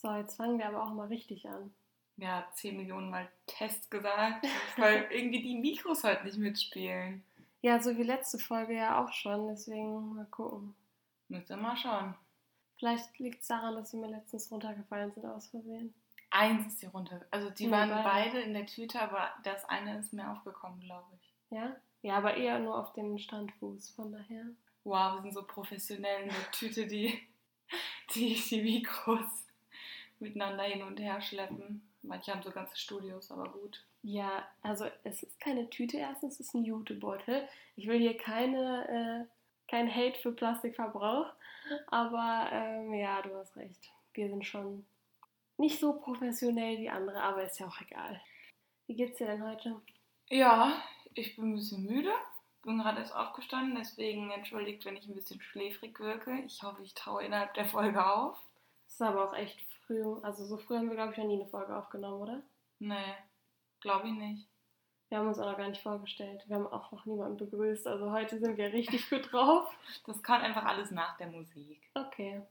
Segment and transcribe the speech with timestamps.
[0.00, 1.74] So, jetzt fangen wir aber auch mal richtig an.
[2.16, 7.22] Ja, 10 Millionen Mal Test gesagt, weil irgendwie die Mikros heute nicht mitspielen.
[7.60, 10.74] Ja, so wie letzte Folge ja auch schon, deswegen mal gucken.
[11.28, 12.14] Müssen wir mal schauen.
[12.78, 15.92] Vielleicht liegt es daran, dass sie mir letztens runtergefallen sind aus Versehen.
[16.30, 17.20] Eins ist hier runter.
[17.30, 18.02] Also die Ja, waren beide.
[18.04, 21.34] beide in der Tüte, aber das eine ist mir aufgekommen, glaube ich.
[21.50, 21.76] Ja?
[22.00, 24.46] Ja, aber eher nur auf den Standfuß, von daher.
[24.84, 27.20] Wow, wir sind so professionell in der Tüte, die
[28.14, 29.39] die, die Mikros
[30.20, 31.82] miteinander hin und her schleppen.
[32.02, 33.84] Manche haben so ganze Studios, aber gut.
[34.02, 37.46] Ja, also es ist keine Tüte erstens, es ist ein Jutebeutel.
[37.76, 41.26] Ich will hier keine, äh, kein Hate für Plastikverbrauch,
[41.88, 43.90] aber ähm, ja, du hast recht.
[44.14, 44.86] Wir sind schon
[45.58, 48.20] nicht so professionell wie andere, aber ist ja auch egal.
[48.86, 49.80] Wie geht's dir denn heute?
[50.30, 50.82] Ja,
[51.14, 52.12] ich bin ein bisschen müde.
[52.62, 56.40] Bin gerade erst aufgestanden, deswegen entschuldigt, wenn ich ein bisschen schläfrig wirke.
[56.46, 58.38] Ich hoffe, ich taue innerhalb der Folge auf.
[58.86, 60.04] Es ist aber auch echt früh.
[60.22, 62.42] Also so früh haben wir, glaube ich, noch nie eine Folge aufgenommen, oder?
[62.78, 63.14] Nee,
[63.80, 64.48] glaube ich nicht.
[65.08, 66.44] Wir haben uns auch noch gar nicht vorgestellt.
[66.46, 67.86] Wir haben auch noch niemanden begrüßt.
[67.88, 69.68] Also heute sind wir richtig gut drauf.
[70.06, 71.90] Das kann einfach alles nach der Musik.
[71.94, 72.42] Okay.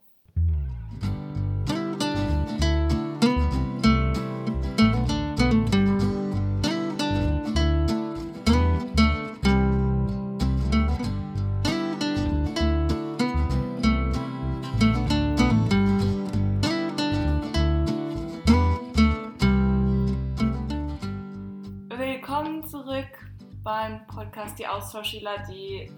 [23.70, 25.92] Beim Podcast Die Austauschschüler, die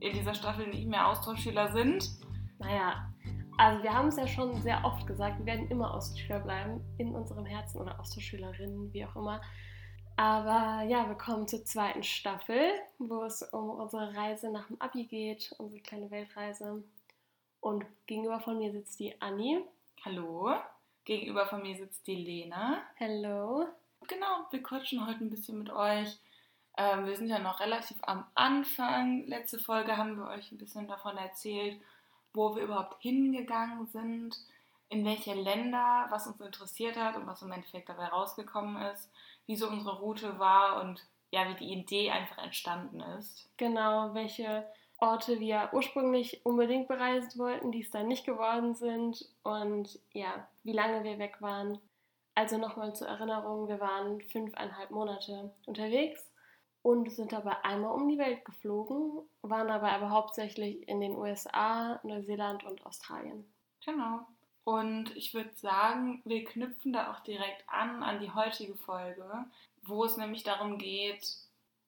[0.00, 2.10] in dieser Staffel nicht mehr Austauschschüler sind.
[2.58, 3.08] Naja,
[3.58, 7.14] also wir haben es ja schon sehr oft gesagt, wir werden immer Austauschschüler bleiben, in
[7.14, 9.40] unserem Herzen oder Austauschschülerinnen, wie auch immer.
[10.16, 15.04] Aber ja, wir kommen zur zweiten Staffel, wo es um unsere Reise nach dem Abi
[15.04, 16.82] geht, unsere kleine Weltreise.
[17.60, 19.62] Und gegenüber von mir sitzt die Anni.
[20.04, 20.56] Hallo.
[21.04, 22.82] Gegenüber von mir sitzt die Lena.
[22.96, 23.68] Hello.
[24.08, 26.18] Genau, wir quatschen heute ein bisschen mit euch.
[26.76, 29.26] Ähm, wir sind ja noch relativ am Anfang.
[29.26, 31.80] Letzte Folge haben wir euch ein bisschen davon erzählt,
[32.32, 34.36] wo wir überhaupt hingegangen sind,
[34.88, 39.10] in welche Länder, was uns interessiert hat und was im Endeffekt dabei rausgekommen ist,
[39.46, 43.48] wie so unsere Route war und ja, wie die Idee einfach entstanden ist.
[43.56, 44.66] Genau, welche
[44.98, 50.72] Orte wir ursprünglich unbedingt bereisen wollten, die es dann nicht geworden sind und ja, wie
[50.72, 51.78] lange wir weg waren.
[52.34, 56.31] Also nochmal zur Erinnerung, wir waren fünfeinhalb Monate unterwegs
[56.82, 62.00] und sind dabei einmal um die Welt geflogen, waren dabei aber hauptsächlich in den USA,
[62.02, 63.44] Neuseeland und Australien.
[63.84, 64.26] Genau.
[64.64, 69.26] Und ich würde sagen, wir knüpfen da auch direkt an an die heutige Folge,
[69.82, 71.36] wo es nämlich darum geht,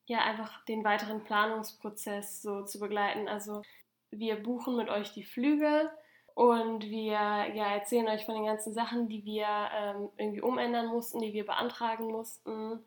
[0.06, 3.28] Ja, einfach den weiteren Planungsprozess so zu begleiten.
[3.28, 3.62] Also
[4.10, 5.90] wir buchen mit euch die Flüge
[6.34, 7.12] und wir
[7.54, 11.46] ja, erzählen euch von den ganzen Sachen, die wir ähm, irgendwie umändern mussten, die wir
[11.46, 12.84] beantragen mussten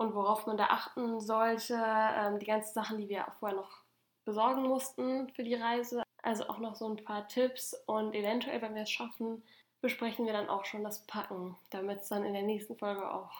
[0.00, 1.74] und worauf man da achten sollte.
[1.78, 3.82] Ähm, die ganzen Sachen, die wir auch vorher noch
[4.24, 6.02] besorgen mussten für die Reise.
[6.22, 9.42] Also auch noch so ein paar Tipps und eventuell, wenn wir es schaffen,
[9.80, 13.30] besprechen wir dann auch schon das Packen, damit es dann in der nächsten Folge auch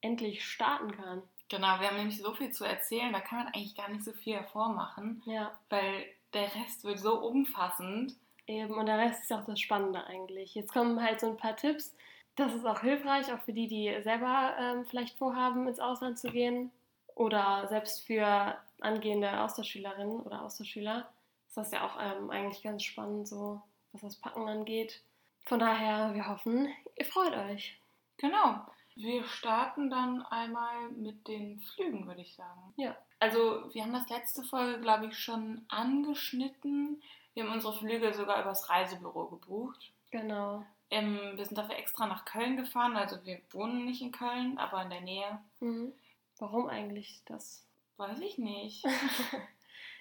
[0.00, 1.22] endlich starten kann.
[1.48, 4.12] genau, wir haben nämlich so viel zu erzählen, da kann man eigentlich gar nicht so
[4.12, 6.04] viel hervormachen, Ja, weil
[6.34, 8.14] der Rest wird so umfassend.
[8.46, 8.74] eben.
[8.74, 10.54] Und der Rest ist auch das Spannende eigentlich.
[10.54, 11.94] Jetzt kommen halt so ein paar Tipps.
[12.38, 16.30] Das ist auch hilfreich, auch für die, die selber ähm, vielleicht vorhaben, ins Ausland zu
[16.30, 16.70] gehen.
[17.16, 21.08] Oder selbst für angehende Austauschschülerinnen oder Austauschschüler.
[21.48, 23.60] Ist das ja auch ähm, eigentlich ganz spannend, so
[23.92, 25.02] was das Packen angeht.
[25.46, 27.76] Von daher, wir hoffen, ihr freut euch.
[28.18, 28.60] Genau.
[28.94, 32.72] Wir starten dann einmal mit den Flügen, würde ich sagen.
[32.76, 32.96] Ja.
[33.18, 37.02] Also, wir haben das letzte Folge, glaube ich, schon angeschnitten.
[37.34, 39.90] Wir haben unsere Flüge sogar übers Reisebüro gebucht.
[40.12, 40.64] Genau.
[40.90, 42.96] Ähm, wir sind dafür extra nach Köln gefahren.
[42.96, 45.38] Also, wir wohnen nicht in Köln, aber in der Nähe.
[45.60, 45.92] Mhm.
[46.38, 47.66] Warum eigentlich das?
[47.96, 48.84] Weiß ich nicht.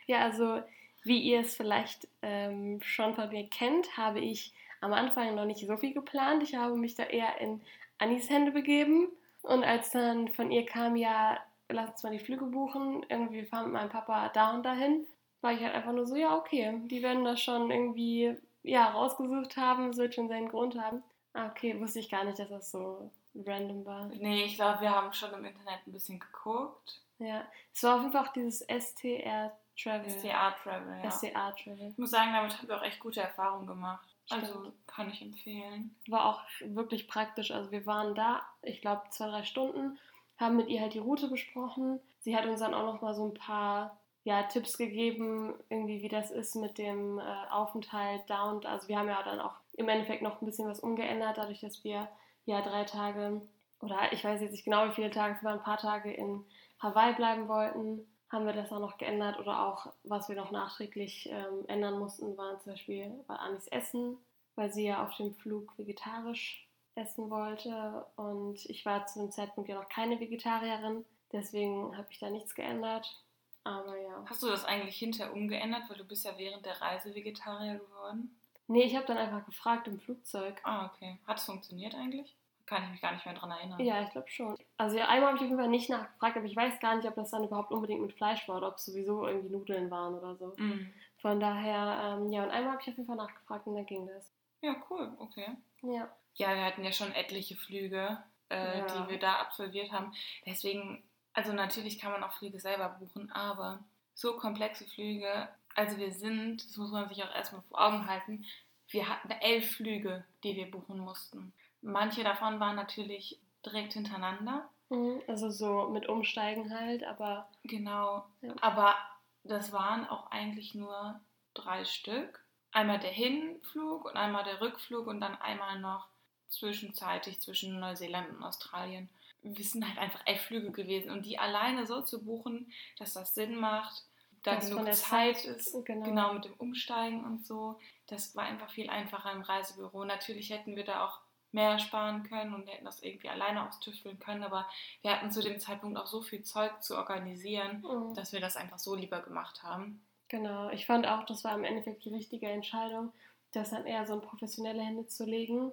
[0.07, 0.61] Ja, also
[1.03, 5.65] wie ihr es vielleicht ähm, schon von mir kennt, habe ich am Anfang noch nicht
[5.65, 6.43] so viel geplant.
[6.43, 7.61] Ich habe mich da eher in
[7.97, 9.09] Annis Hände begeben.
[9.41, 11.37] Und als dann von ihr kam, ja,
[11.69, 15.05] lass uns mal die Flüge buchen, irgendwie wir fahren mit meinem Papa da und dahin,
[15.41, 18.35] war ich halt einfach nur so, ja, okay, die werden das schon irgendwie,
[18.67, 21.03] ja, rausgesucht haben, es wird schon seinen Grund haben.
[21.33, 24.07] Ah, okay, wusste ich gar nicht, dass das so random war.
[24.07, 27.01] nee, ich glaube, wir haben schon im Internet ein bisschen geguckt.
[27.19, 30.09] Ja, es war auf jeden Fall auch dieses STR Travel.
[30.09, 31.11] STA Travel, ja.
[31.11, 31.89] STA Travel.
[31.89, 34.07] Ich muss sagen, damit haben wir auch echt gute Erfahrungen gemacht.
[34.29, 34.87] Also Stimmt.
[34.87, 35.95] kann ich empfehlen.
[36.07, 37.51] war auch wirklich praktisch.
[37.51, 39.97] Also wir waren da, ich glaube, zwei, drei Stunden,
[40.37, 41.99] haben mit ihr halt die Route besprochen.
[42.19, 46.09] Sie hat uns dann auch noch mal so ein paar ja, Tipps gegeben, irgendwie wie
[46.09, 49.87] das ist mit dem äh, Aufenthalt da und also wir haben ja dann auch im
[49.87, 52.09] Endeffekt noch ein bisschen was umgeändert, dadurch, dass wir
[52.43, 53.41] ja drei Tage
[53.79, 56.43] oder ich weiß jetzt nicht genau, wie viele Tage, für ein paar Tage in
[56.77, 61.29] Hawaii bleiben wollten, haben wir das auch noch geändert oder auch, was wir noch nachträglich
[61.31, 64.17] ähm, ändern mussten, waren zum Beispiel war Anis Essen,
[64.55, 69.69] weil sie ja auf dem Flug vegetarisch essen wollte und ich war zu dem Zeitpunkt
[69.69, 73.23] ja noch keine Vegetarierin, deswegen habe ich da nichts geändert.
[73.67, 74.23] Aber ja.
[74.25, 78.35] Hast du das eigentlich hinterher umgeändert, weil du bist ja während der Reise Vegetarier geworden?
[78.67, 80.59] Nee, ich habe dann einfach gefragt im Flugzeug.
[80.63, 81.17] Ah, okay.
[81.25, 82.35] Hat es funktioniert eigentlich?
[82.65, 83.79] Kann ich mich gar nicht mehr dran erinnern.
[83.79, 84.57] Ja, ich glaube schon.
[84.77, 87.07] Also ja, einmal habe ich auf jeden Fall nicht nachgefragt, aber ich weiß gar nicht,
[87.07, 90.15] ob das dann überhaupt unbedingt mit Fleisch war oder ob es sowieso irgendwie Nudeln waren
[90.15, 90.53] oder so.
[90.57, 90.91] Mm.
[91.21, 94.05] Von daher, ähm, ja, und einmal habe ich auf jeden Fall nachgefragt und dann ging
[94.07, 94.29] das.
[94.61, 95.47] Ja, cool, okay.
[95.81, 96.09] Ja.
[96.35, 98.85] Ja, wir hatten ja schon etliche Flüge, äh, Ja.
[98.85, 100.13] die wir da absolviert haben.
[100.45, 101.03] Deswegen,
[101.37, 103.79] also natürlich kann man auch Flüge selber buchen, aber
[104.15, 108.43] so komplexe Flüge, also wir sind, das muss man sich auch erstmal vor Augen halten,
[108.89, 111.53] wir hatten elf Flüge, die wir buchen mussten.
[111.83, 114.67] Manche davon waren natürlich direkt hintereinander.
[114.89, 118.25] Mhm, Also so mit Umsteigen halt, aber Genau.
[118.41, 118.55] Ja.
[118.61, 118.95] Aber
[119.43, 121.19] das waren auch eigentlich nur
[121.53, 122.43] drei Stück.
[122.71, 126.07] Einmal der Hinflug und einmal der Rückflug und dann einmal noch
[126.49, 129.07] zwischenzeitig zwischen Neuseeland und Australien.
[129.55, 133.35] Wir sind halt einfach elf Flüge gewesen und die alleine so zu buchen, dass das
[133.35, 134.03] Sinn macht,
[134.43, 136.05] da Das genug Zeit Zeit, ist, genau.
[136.05, 137.79] genau mit dem Umsteigen und so.
[138.07, 140.05] Das war einfach viel einfacher im Reisebüro.
[140.05, 141.19] Natürlich hätten wir da auch
[141.51, 144.67] mehr sparen können und hätten das irgendwie alleine austüfteln können, aber
[145.01, 148.57] wir hatten zu dem Zeitpunkt auch so viel Zeug zu organisieren, mhm, dass wir das
[148.57, 150.01] einfach so lieber gemacht haben.
[150.27, 150.69] genau.
[150.69, 153.11] Ich fand auch, das war im Endeffekt die richtige Entscheidung,
[153.51, 155.71] das dann eher so in professionelle Hände zu legen.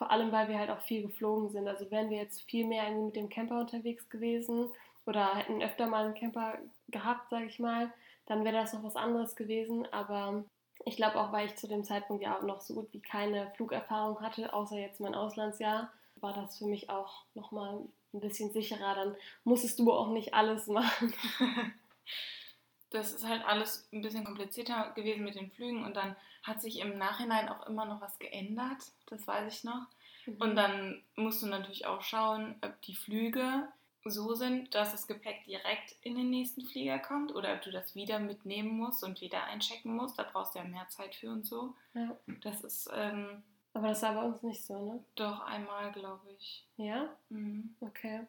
[0.00, 1.68] Vor allem, weil wir halt auch viel geflogen sind.
[1.68, 4.70] Also wären wir jetzt viel mehr mit dem Camper unterwegs gewesen
[5.04, 6.56] oder hätten öfter mal einen Camper
[6.88, 7.92] gehabt, sage ich mal,
[8.24, 9.86] dann wäre das noch was anderes gewesen.
[9.92, 10.42] Aber
[10.86, 13.50] ich glaube auch, weil ich zu dem Zeitpunkt ja auch noch so gut wie keine
[13.56, 17.80] Flugerfahrung hatte, außer jetzt mein Auslandsjahr, war das für mich auch nochmal
[18.14, 18.94] ein bisschen sicherer.
[18.94, 21.12] Dann musstest du auch nicht alles machen.
[22.90, 26.78] Das ist halt alles ein bisschen komplizierter gewesen mit den Flügen und dann hat sich
[26.80, 29.86] im Nachhinein auch immer noch was geändert, das weiß ich noch.
[30.38, 33.68] Und dann musst du natürlich auch schauen, ob die Flüge
[34.04, 37.94] so sind, dass das Gepäck direkt in den nächsten Flieger kommt oder ob du das
[37.94, 40.18] wieder mitnehmen musst und wieder einchecken musst.
[40.18, 41.74] Da brauchst du ja mehr Zeit für und so.
[41.94, 42.16] Ja.
[42.42, 43.42] Das ist ähm,
[43.74, 45.04] Aber das war bei uns nicht so, ne?
[45.16, 46.64] doch einmal, glaube ich.
[46.76, 47.08] Ja?
[47.28, 47.74] Mhm.
[47.80, 48.26] Okay.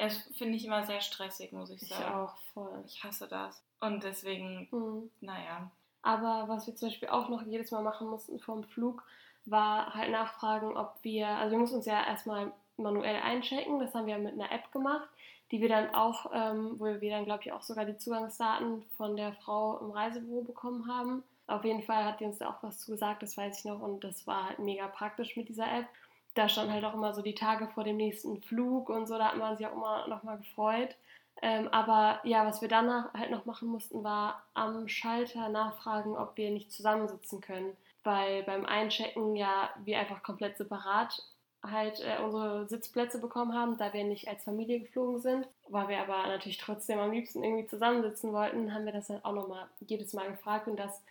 [0.00, 2.14] Es finde ich immer sehr stressig, muss ich Ich sagen.
[2.14, 2.82] auch voll.
[2.86, 3.62] Ich hasse das.
[3.80, 5.10] Und deswegen, Mhm.
[5.20, 5.70] naja.
[6.02, 9.02] Aber was wir zum Beispiel auch noch jedes Mal machen mussten vor dem Flug,
[9.46, 14.06] war halt nachfragen, ob wir, also wir mussten uns ja erstmal manuell einchecken, das haben
[14.06, 15.08] wir mit einer App gemacht,
[15.50, 19.16] die wir dann auch, ähm, wo wir dann, glaube ich, auch sogar die Zugangsdaten von
[19.16, 21.22] der Frau im Reisebüro bekommen haben.
[21.46, 23.80] Auf jeden Fall hat die uns da auch was zu gesagt, das weiß ich noch,
[23.80, 25.86] und das war halt mega praktisch mit dieser App.
[26.34, 29.28] Da stand halt auch immer so die Tage vor dem nächsten Flug und so, da
[29.28, 30.96] hat man sich auch immer nochmal gefreut.
[31.42, 36.36] Ähm, aber ja, was wir dann halt noch machen mussten, war am Schalter nachfragen, ob
[36.36, 37.76] wir nicht zusammensitzen können.
[38.04, 41.22] Weil beim Einchecken ja wir einfach komplett separat
[41.62, 45.48] halt äh, unsere Sitzplätze bekommen haben, da wir nicht als Familie geflogen sind.
[45.68, 49.34] Weil wir aber natürlich trotzdem am liebsten irgendwie zusammensitzen wollten, haben wir das halt auch
[49.34, 50.68] nochmal jedes Mal gefragt.
[50.68, 51.02] Und das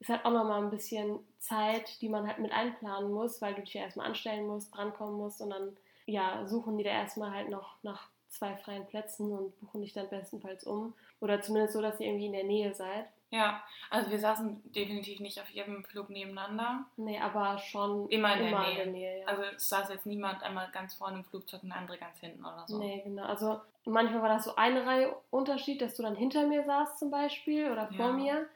[0.00, 3.62] ist halt auch nochmal ein bisschen Zeit, die man halt mit einplanen muss, weil du
[3.62, 5.76] dich ja erstmal anstellen musst, drankommen musst und dann
[6.06, 10.08] ja, suchen die da erstmal halt noch nach zwei freien Plätzen und buchen dich dann
[10.08, 10.92] bestenfalls um.
[11.20, 13.06] Oder zumindest so, dass ihr irgendwie in der Nähe seid.
[13.30, 13.60] Ja,
[13.90, 16.84] also wir saßen definitiv nicht auf jedem Flug nebeneinander.
[16.96, 18.70] Nee, aber schon Immer in der immer Nähe.
[18.70, 19.20] in der Nähe.
[19.22, 19.26] Ja.
[19.26, 22.44] Also es saß jetzt niemand einmal ganz vorne im Flugzeug und der andere ganz hinten
[22.44, 22.78] oder so.
[22.78, 23.24] Nee, genau.
[23.24, 27.10] Also manchmal war das so eine Reihe Unterschied, dass du dann hinter mir saßt zum
[27.10, 28.12] Beispiel oder vor Ja.
[28.12, 28.46] mir.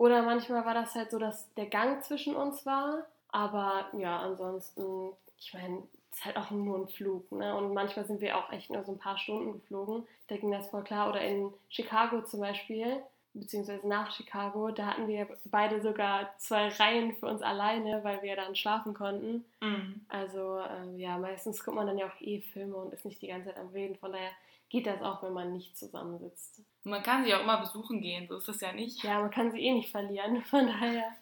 [0.00, 3.04] Oder manchmal war das halt so, dass der Gang zwischen uns war.
[3.28, 7.30] Aber ja, ansonsten, ich meine, es ist halt auch nur ein Flug.
[7.30, 7.54] Ne?
[7.54, 10.06] Und manchmal sind wir auch echt nur so ein paar Stunden geflogen.
[10.28, 11.10] Da ging das voll klar.
[11.10, 13.02] Oder in Chicago zum Beispiel,
[13.34, 18.36] beziehungsweise nach Chicago, da hatten wir beide sogar zwei Reihen für uns alleine, weil wir
[18.36, 19.44] dann schlafen konnten.
[19.60, 20.00] Mhm.
[20.08, 23.28] Also ähm, ja, meistens guckt man dann ja auch eh Filme und ist nicht die
[23.28, 23.96] ganze Zeit am Reden.
[23.96, 24.30] Von daher
[24.70, 26.62] geht das auch, wenn man nicht zusammensitzt.
[26.84, 29.02] Und man kann sie auch immer besuchen gehen, so ist das ja nicht.
[29.04, 30.42] Ja, man kann sie eh nicht verlieren.
[30.44, 31.12] Von daher.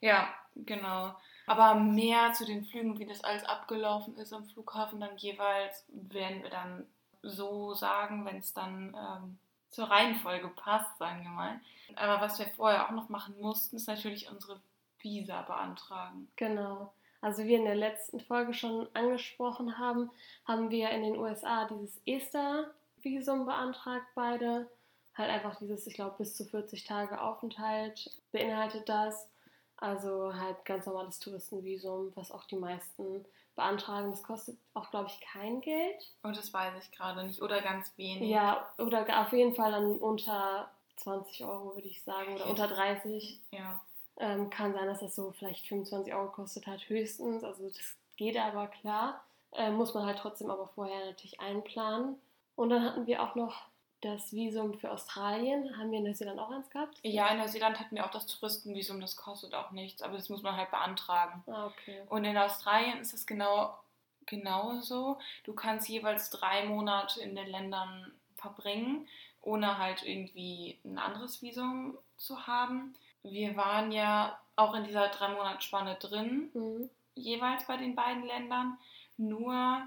[0.00, 1.16] Ja, genau.
[1.46, 6.42] Aber mehr zu den Flügen, wie das alles abgelaufen ist am Flughafen, dann jeweils werden
[6.42, 6.86] wir dann
[7.22, 9.38] so sagen, wenn es dann ähm,
[9.70, 11.60] zur Reihenfolge passt, sagen wir mal.
[11.94, 14.60] Aber was wir vorher auch noch machen mussten, ist natürlich unsere
[15.00, 16.28] Visa beantragen.
[16.36, 16.92] Genau.
[17.26, 20.12] Also wie wir in der letzten Folge schon angesprochen haben,
[20.44, 24.70] haben wir in den USA dieses Ester-Visum beantragt, beide.
[25.12, 29.28] Halt einfach dieses, ich glaube, bis zu 40 Tage Aufenthalt beinhaltet das.
[29.76, 33.24] Also halt ganz normales Touristenvisum, was auch die meisten
[33.56, 34.12] beantragen.
[34.12, 36.14] Das kostet auch, glaube ich, kein Geld.
[36.22, 37.42] Und oh, das weiß ich gerade nicht.
[37.42, 38.30] Oder ganz wenig.
[38.30, 42.36] Ja, oder auf jeden Fall dann unter 20 Euro, würde ich sagen.
[42.36, 43.40] Oder unter 30.
[43.50, 43.80] Ja.
[44.18, 47.44] Ähm, kann sein, dass das so vielleicht 25 Euro kostet hat, höchstens.
[47.44, 49.22] Also das geht aber klar.
[49.52, 52.16] Äh, muss man halt trotzdem aber vorher natürlich einplanen.
[52.54, 53.66] Und dann hatten wir auch noch
[54.00, 55.76] das Visum für Australien.
[55.76, 56.98] Haben wir in Neuseeland auch eins gehabt?
[57.02, 60.42] Ja, in Neuseeland hatten wir auch das Touristenvisum, das kostet auch nichts, aber das muss
[60.42, 61.42] man halt beantragen.
[61.46, 62.02] Ah, okay.
[62.08, 63.74] Und in Australien ist es genau
[64.26, 65.18] genauso.
[65.44, 69.08] Du kannst jeweils drei Monate in den Ländern verbringen,
[69.40, 72.94] ohne halt irgendwie ein anderes Visum zu haben.
[73.30, 76.90] Wir waren ja auch in dieser drei Monats Spanne drin, Mhm.
[77.14, 78.78] jeweils bei den beiden Ländern.
[79.16, 79.82] Nur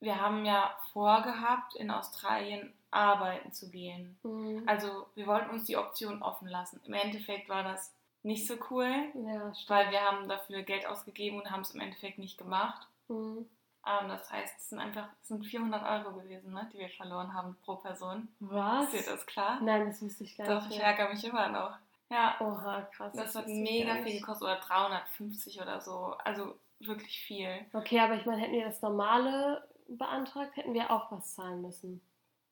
[0.00, 4.18] wir haben ja vorgehabt, in Australien arbeiten zu gehen.
[4.22, 4.62] Mhm.
[4.66, 6.80] Also wir wollten uns die Option offen lassen.
[6.84, 11.50] Im Endeffekt war das nicht so cool, Ja, weil wir haben dafür Geld ausgegeben und
[11.50, 12.86] haben es im Endeffekt nicht gemacht.
[13.08, 13.46] Mhm.
[13.86, 17.32] Ähm, das heißt, es sind einfach es sind 400 Euro gewesen, ne, die wir verloren
[17.32, 18.28] haben pro Person.
[18.40, 18.92] Was?
[18.92, 19.58] Ist dir das klar?
[19.62, 20.72] Nein, das wusste ich gar Doch, nicht.
[20.72, 20.86] ich mehr.
[20.88, 21.76] ärgere mich immer noch.
[22.10, 23.12] Ja, Oha, krass.
[23.14, 26.14] das hat wusste ich mega viel gekostet oder 350 oder so.
[26.24, 27.48] Also wirklich viel.
[27.72, 32.00] Okay, aber ich meine, hätten wir das normale beantragt, hätten wir auch was zahlen müssen.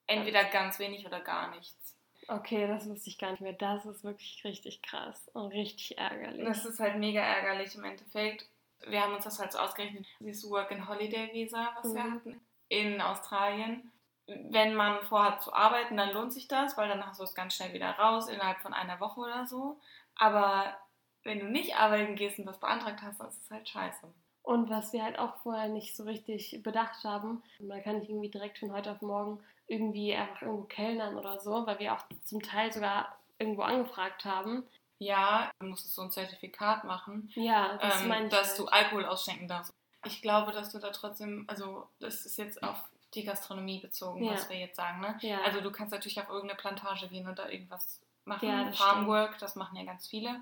[0.06, 1.96] Entweder ganz wenig oder gar nichts.
[2.28, 3.52] Okay, das wusste ich gar nicht mehr.
[3.54, 6.44] Das ist wirklich richtig krass und richtig ärgerlich.
[6.46, 8.46] Das ist halt mega ärgerlich im Endeffekt.
[8.86, 12.14] Wir haben uns das halt so ausgerechnet, dieses Work-and-Holiday-Visa, was wir Mhm.
[12.14, 13.90] hatten, in Australien.
[14.50, 17.54] Wenn man vorhat zu arbeiten, dann lohnt sich das, weil dann hast du es ganz
[17.54, 19.80] schnell wieder raus, innerhalb von einer Woche oder so.
[20.16, 20.76] Aber
[21.25, 24.06] wenn du nicht arbeiten gehst und das beantragt hast, dann ist es halt scheiße.
[24.42, 28.30] Und was wir halt auch vorher nicht so richtig bedacht haben, man kann nicht irgendwie
[28.30, 32.42] direkt von heute auf morgen irgendwie einfach irgendwo kellnern oder so, weil wir auch zum
[32.42, 34.66] Teil sogar irgendwo angefragt haben.
[34.99, 38.58] Ja, du musstest so ein Zertifikat machen, Ja, das ähm, dass halt.
[38.58, 39.73] du Alkohol ausschenken darfst.
[40.04, 42.82] Ich glaube, dass du da trotzdem, also das ist jetzt auf
[43.14, 44.32] die Gastronomie bezogen, Ja.
[44.32, 45.16] was wir jetzt sagen, ne?
[45.22, 45.40] Ja.
[45.42, 48.48] Also du kannst natürlich auf irgendeine Plantage gehen und da irgendwas machen.
[48.48, 50.40] Ja, Farmwork, das machen ja ganz viele.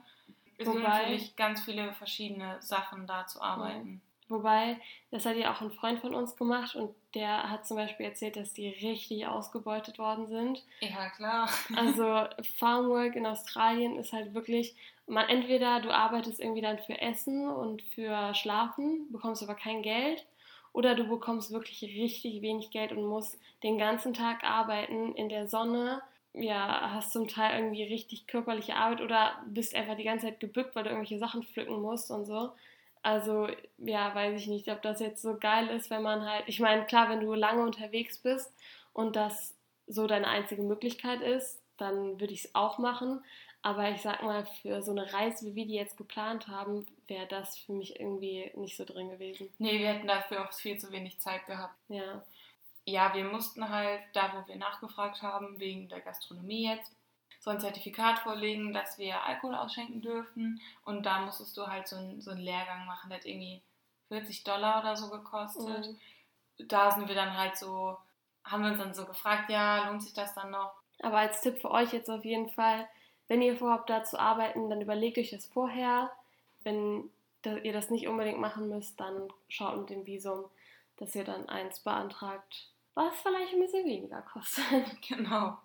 [0.59, 4.01] Es sind Wobei- natürlich ganz viele verschiedene Sachen da zu arbeiten.
[4.29, 4.81] Wobei,
[5.13, 8.35] das hat ja auch ein Freund von uns gemacht und der hat zum Beispiel erzählt,
[8.35, 10.65] dass die richtig ausgebeutet worden sind.
[10.81, 11.49] Ja, klar.
[11.77, 12.27] Also
[12.59, 14.75] Farmwork in Australien ist halt wirklich,
[15.07, 20.27] man entweder du arbeitest irgendwie dann für Essen und für Schlafen, bekommst aber kein Geld,
[20.77, 25.49] oder du bekommst wirklich richtig wenig Geld und musst den ganzen Tag arbeiten in der
[25.49, 26.03] Sonne.
[26.35, 30.77] Ja, hast zum Teil irgendwie richtig körperliche Arbeit oder bist einfach die ganze Zeit gebückt,
[30.77, 32.51] weil du irgendwelche Sachen pflücken musst und so.
[33.03, 36.61] Also, ja, weiß ich nicht, ob das jetzt so geil ist, wenn man halt, ich
[36.61, 38.53] meine, klar, wenn du lange unterwegs bist
[38.93, 39.55] und das
[39.87, 43.25] so deine einzige Möglichkeit ist, dann würde ich es auch machen.
[43.63, 47.27] Aber ich sag mal, für so eine Reise, wie wir die jetzt geplant haben, wäre
[47.27, 49.53] das für mich irgendwie nicht so drin gewesen.
[49.59, 51.75] Nee, wir hätten dafür auch viel zu wenig Zeit gehabt.
[51.89, 52.23] Ja.
[52.85, 56.93] Ja, wir mussten halt, da wo wir nachgefragt haben, wegen der Gastronomie jetzt,
[57.41, 60.61] so ein Zertifikat vorlegen, dass wir Alkohol ausschenken dürfen.
[60.85, 63.63] Und da musstest du halt so einen, so einen Lehrgang machen, der hat irgendwie
[64.09, 65.89] 40 Dollar oder so gekostet.
[66.59, 66.69] Mhm.
[66.69, 67.97] Da sind wir dann halt so,
[68.45, 70.73] haben wir uns dann so gefragt, ja, lohnt sich das dann noch?
[71.03, 72.89] Aber als Tipp für euch jetzt auf jeden Fall,
[73.29, 76.11] wenn ihr vorhabt, da zu arbeiten, dann überlegt euch das vorher.
[76.63, 77.11] Wenn
[77.63, 80.45] ihr das nicht unbedingt machen müsst, dann schaut mit dem Visum,
[80.97, 84.65] dass ihr dann eins beantragt, was vielleicht ein bisschen weniger kostet.
[85.09, 85.59] Genau.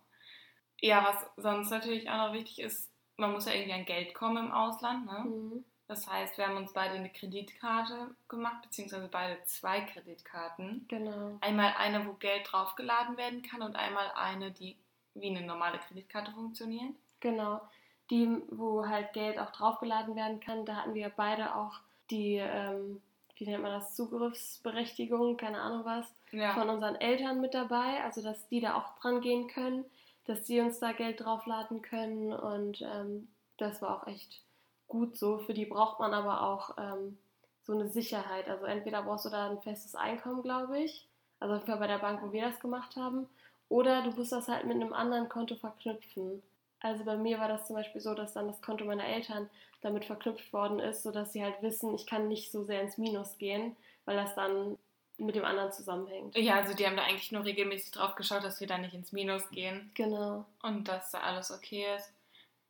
[0.80, 4.46] Ja, was sonst natürlich auch noch wichtig ist, man muss ja irgendwie an Geld kommen
[4.46, 5.06] im Ausland.
[5.06, 5.20] Ne?
[5.20, 5.66] Mhm.
[5.88, 10.86] Das heißt, wir haben uns beide eine Kreditkarte gemacht, beziehungsweise beide zwei Kreditkarten.
[10.88, 11.38] Genau.
[11.42, 14.78] Einmal eine, wo Geld draufgeladen werden kann und einmal eine, die
[15.14, 16.96] wie eine normale Kreditkarte funktioniert.
[17.22, 17.62] Genau.
[18.10, 23.02] Die, wo halt Geld auch draufgeladen werden kann, da hatten wir beide auch die, ähm,
[23.38, 26.54] wie nennt man das, Zugriffsberechtigung, keine Ahnung was, Ja.
[26.54, 29.86] von unseren Eltern mit dabei, also dass die da auch dran gehen können,
[30.26, 34.42] dass die uns da Geld draufladen können und ähm, das war auch echt
[34.88, 35.38] gut so.
[35.40, 37.18] Für die braucht man aber auch ähm,
[37.64, 38.50] so eine Sicherheit.
[38.50, 41.08] Also entweder brauchst du da ein festes Einkommen, glaube ich,
[41.40, 43.28] also für bei der Bank, wo wir das gemacht haben,
[43.70, 46.44] oder du musst das halt mit einem anderen Konto verknüpfen.
[46.82, 49.50] Also bei mir war das zum Beispiel so, dass dann das Konto meiner Eltern
[49.82, 53.38] damit verknüpft worden ist, sodass sie halt wissen, ich kann nicht so sehr ins Minus
[53.38, 54.78] gehen, weil das dann
[55.18, 56.36] mit dem anderen zusammenhängt.
[56.36, 59.12] ja, also die haben da eigentlich nur regelmäßig drauf geschaut, dass wir da nicht ins
[59.12, 60.46] Minus gehen Genau.
[60.64, 62.12] und dass da alles okay ist.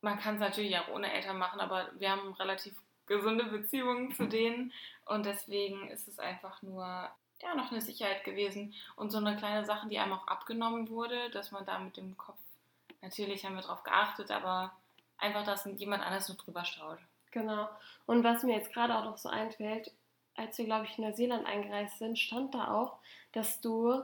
[0.02, 2.74] Man kann es natürlich auch ohne Eltern machen, aber wir haben relativ
[3.06, 4.72] gesunde Beziehungen zu denen
[5.06, 6.84] und deswegen ist es einfach nur
[7.40, 11.30] ja, noch eine Sicherheit gewesen und so eine kleine Sache, die einem auch abgenommen wurde,
[11.30, 12.38] dass man da mit dem Kopf,
[13.02, 14.72] natürlich haben wir drauf geachtet, aber
[15.18, 16.98] einfach, dass jemand anders noch drüber schaut.
[17.30, 17.68] Genau.
[18.06, 19.90] Und was mir jetzt gerade auch noch so einfällt,
[20.36, 22.98] als wir, glaube ich, in Neuseeland eingereist sind, stand da auch,
[23.32, 24.02] dass du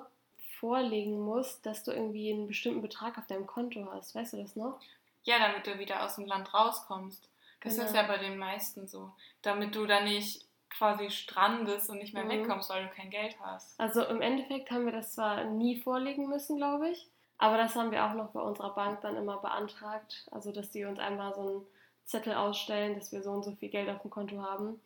[0.59, 4.15] vorlegen musst, dass du irgendwie einen bestimmten Betrag auf deinem Konto hast.
[4.15, 4.81] Weißt du das noch?
[5.25, 7.29] Ja, damit du wieder aus dem Land rauskommst.
[7.61, 7.87] Das Genau.
[7.87, 9.13] ist ja bei den meisten so.
[9.43, 12.31] Damit du dann nicht quasi strandest und nicht mehr Mhm.
[12.31, 13.79] wegkommst, weil du kein Geld hast.
[13.81, 17.91] Also im Endeffekt haben wir das zwar nie vorlegen müssen, glaube ich, aber das haben
[17.91, 20.27] wir auch noch bei unserer Bank dann immer beantragt.
[20.31, 21.67] Also, dass die uns einmal so einen
[22.05, 24.81] Zettel ausstellen, dass wir so und so viel Geld auf dem Konto haben.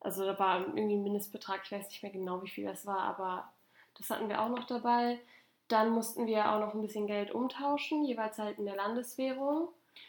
[0.00, 3.00] Also, da war irgendwie ein Mindestbetrag, ich weiß nicht mehr genau, wie viel das war,
[3.00, 3.52] aber
[3.98, 5.20] das hatten wir auch noch dabei.
[5.68, 9.68] Dann mussten wir auch noch ein bisschen Geld umtauschen, jeweils halt in der Landeswährung.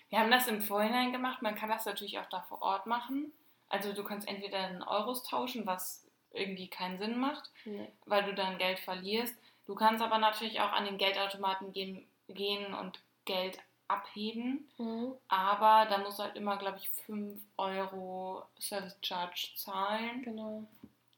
[0.10, 1.42] Wir haben das im Vorhinein gemacht.
[1.42, 3.32] Man kann das natürlich auch da vor Ort machen.
[3.70, 7.92] Also du kannst entweder in Euros tauschen, was irgendwie keinen Sinn macht, Nee.
[8.06, 9.36] weil du dann Geld verlierst.
[9.66, 14.70] Du kannst aber natürlich auch an den Geldautomaten gehen, gehen und Geld abheben.
[14.78, 15.14] Mhm.
[15.28, 20.24] Aber da musst du halt immer, glaube ich, 5 Euro Service Charge zahlen.
[20.24, 20.64] Genau.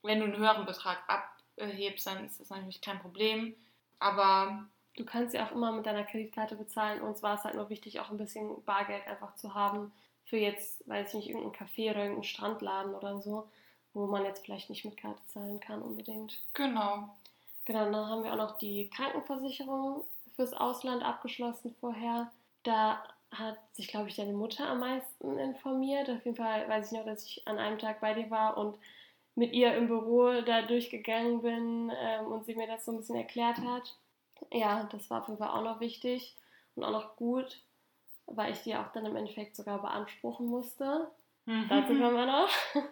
[0.04, 3.56] Wenn du einen höheren Betrag abhebst, dann ist das natürlich kein Problem.
[4.00, 7.02] Aber Du kannst ja auch immer mit deiner Kreditkarte bezahlen.
[7.02, 9.92] Uns war es halt nur wichtig, auch ein bisschen Bargeld einfach zu haben.
[10.24, 13.48] Für jetzt, weiß ich nicht, irgendein Café oder irgendeinen Strandladen oder so,
[13.94, 16.40] wo man jetzt vielleicht nicht mit Karte zahlen kann unbedingt.
[16.54, 17.10] genau.
[17.66, 20.04] Genau, dann haben wir auch noch die Krankenversicherung
[20.36, 22.32] fürs Ausland abgeschlossen vorher.
[22.64, 26.10] Da hat sich, glaube ich, deine Mutter am meisten informiert.
[26.10, 28.78] Auf jeden Fall weiß ich noch, dass ich an einem Tag bei dir war und
[29.36, 33.16] mit ihr im Büro da durchgegangen bin ähm, und sie mir das so ein bisschen
[33.18, 33.96] erklärt hat.
[34.52, 36.36] Ja, das war auf jeden Fall auch noch wichtig
[36.76, 37.62] und auch noch gut,
[38.28, 41.10] weil ich die auch dann im Endeffekt sogar beanspruchen musste.
[41.46, 42.00] Dazu Mhm.
[42.02, 42.50] kommen wir noch.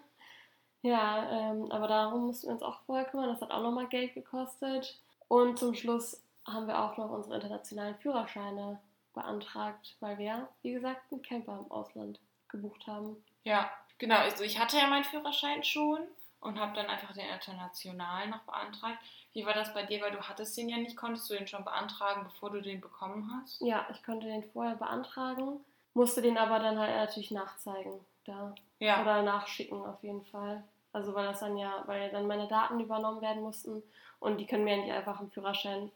[0.83, 3.29] ja, ähm, aber darum mussten wir uns auch vorher kümmern.
[3.29, 4.99] Das hat auch nochmal Geld gekostet.
[5.29, 8.79] Und zum Schluss haben wir auch noch unsere internationalen Führerscheine
[9.13, 13.23] beantragt, weil wir, wie gesagt, einen Camper im Ausland gebucht haben.
[13.45, 14.17] Ja, genau.
[14.17, 15.99] Also ich hatte ja meinen Führerschein schon
[16.41, 18.97] und habe dann einfach den internationalen noch beantragt.
[19.31, 20.01] Wie war das bei dir?
[20.01, 20.97] Weil du hattest den ja nicht.
[20.97, 23.61] Konntest du den schon beantragen, bevor du den bekommen hast?
[23.61, 25.61] Ja, ich konnte den vorher beantragen,
[25.93, 27.93] musste den aber dann halt natürlich nachzeigen.
[28.25, 28.53] Da.
[28.79, 29.01] Ja.
[29.01, 30.63] Oder nachschicken auf jeden Fall.
[30.93, 33.83] Also weil das dann ja, weil dann meine Daten übernommen werden mussten
[34.19, 35.91] und die können mir ja nicht einfach einen Führerschein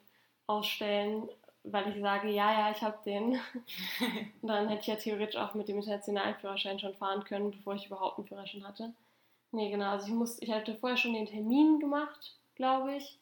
[0.47, 1.29] ausstellen,
[1.63, 3.33] weil ich sage, ja, ja, ich habe den.
[3.33, 3.39] Und
[4.47, 7.85] dann hätte ich ja theoretisch auch mit dem internationalen Führerschein schon fahren können, bevor ich
[7.85, 8.93] überhaupt einen Führerschein hatte.
[9.51, 13.19] Nee, genau, also ich musste, ich hatte vorher schon den Termin gemacht, glaube ich.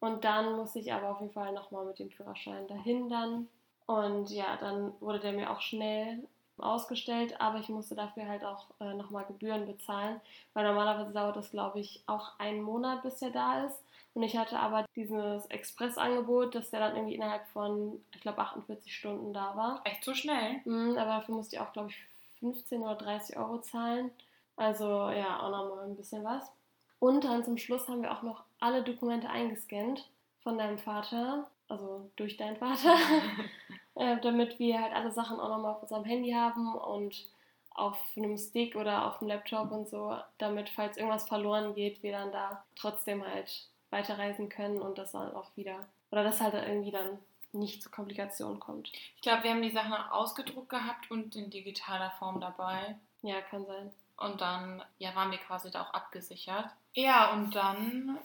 [0.00, 3.48] Und dann musste ich aber auf jeden Fall nochmal mit dem Führerschein dahin dann.
[3.86, 6.22] Und ja, dann wurde der mir auch schnell
[6.60, 10.20] ausgestellt, aber ich musste dafür halt auch äh, nochmal Gebühren bezahlen,
[10.54, 13.82] weil normalerweise dauert das, glaube ich, auch einen Monat, bis der da ist.
[14.14, 18.94] Und ich hatte aber dieses Expressangebot, dass der dann irgendwie innerhalb von, ich glaube, 48
[18.94, 19.80] Stunden da war.
[19.84, 20.60] Echt so schnell?
[20.64, 21.96] Mhm, aber dafür musste ich auch, glaube ich,
[22.40, 24.10] 15 oder 30 Euro zahlen.
[24.56, 26.50] Also ja, auch nochmal ein bisschen was.
[26.98, 30.08] Und dann zum Schluss haben wir auch noch alle Dokumente eingescannt
[30.42, 32.96] von deinem Vater, also durch deinen Vater,
[33.98, 37.26] äh, damit wir halt alle Sachen auch nochmal auf unserem Handy haben und
[37.70, 42.12] auf einem Stick oder auf dem Laptop und so, damit, falls irgendwas verloren geht, wir
[42.12, 46.90] dann da trotzdem halt weiterreisen können und das dann auch wieder, oder dass halt irgendwie
[46.90, 47.18] dann
[47.52, 48.92] nicht zu Komplikationen kommt.
[49.16, 52.96] Ich glaube, wir haben die Sachen auch ausgedruckt gehabt und in digitaler Form dabei.
[53.22, 53.90] Ja, kann sein.
[54.16, 56.66] Und dann ja, waren wir quasi da auch abgesichert.
[56.94, 58.18] Ja, und dann.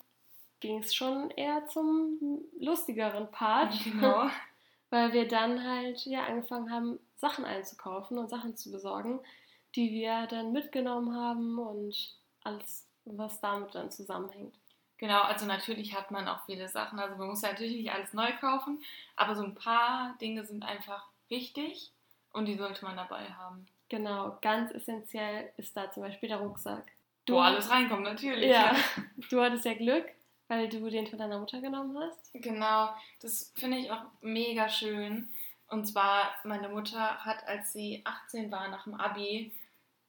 [0.60, 4.30] Ging es schon eher zum lustigeren Part, Genau.
[4.94, 9.20] weil wir dann halt ja angefangen haben, Sachen einzukaufen und Sachen zu besorgen,
[9.76, 11.96] die wir dann mitgenommen haben und
[12.44, 14.54] alles, was damit dann zusammenhängt.
[15.00, 17.00] Genau, also natürlich hat man auch viele Sachen.
[17.00, 18.84] Also man muss ja natürlich nicht alles neu kaufen,
[19.16, 21.92] aber so ein paar Dinge sind einfach wichtig
[22.32, 23.66] und die sollte man dabei haben.
[23.90, 26.86] Genau, ganz essentiell ist da zum Beispiel der Rucksack.
[27.28, 28.52] Wo alles reinkommt, natürlich.
[28.52, 28.76] Ja,
[29.32, 30.06] du hattest ja Glück,
[30.54, 32.32] weil du den von deiner Mutter genommen hast.
[32.34, 32.90] Genau,
[33.22, 35.30] das finde ich auch mega schön.
[35.68, 39.52] Und zwar, meine Mutter hat, als sie 18 war nach dem Abi,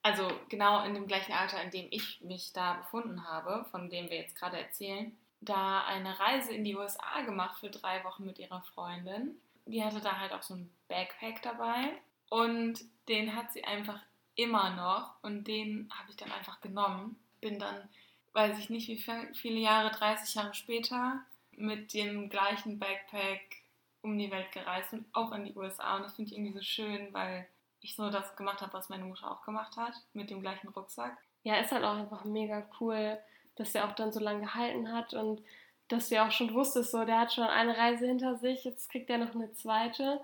[0.02, 4.10] also genau in dem gleichen Alter, in dem ich mich da befunden habe, von dem
[4.10, 8.38] wir jetzt gerade erzählen, da eine Reise in die USA gemacht für drei Wochen mit
[8.38, 9.36] ihrer Freundin.
[9.66, 11.92] Die hatte da halt auch so ein Backpack dabei
[12.28, 14.00] und den hat sie einfach
[14.36, 17.16] immer noch und den habe ich dann einfach genommen.
[17.40, 17.88] Bin dann,
[18.34, 19.02] weiß ich nicht, wie
[19.34, 21.20] viele Jahre, 30 Jahre später,
[21.52, 23.62] mit dem gleichen Backpack
[24.02, 25.96] um die Welt gereist und auch in die USA.
[25.96, 27.46] Und das finde ich irgendwie so schön, weil
[27.80, 31.16] ich so das gemacht habe, was meine Mutter auch gemacht hat, mit dem gleichen Rucksack.
[31.42, 33.18] Ja, ist halt auch einfach mega cool,
[33.56, 35.42] dass der auch dann so lange gehalten hat und
[35.88, 38.90] dass du ja auch schon wusstest, so, der hat schon eine Reise hinter sich, jetzt
[38.90, 40.20] kriegt er noch eine zweite.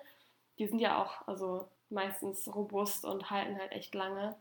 [0.59, 4.35] Die sind ja auch, also meistens robust und halten halt echt lange.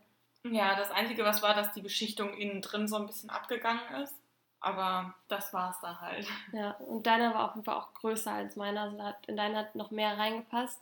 [0.44, 4.14] Ja, das Einzige, was war, dass die Beschichtung innen drin so ein bisschen abgegangen ist.
[4.60, 6.26] Aber das war es da halt.
[6.52, 8.82] Ja, und deiner war auf jeden Fall auch größer als meiner.
[8.82, 10.80] Also hat, in deiner hat noch mehr reingepasst.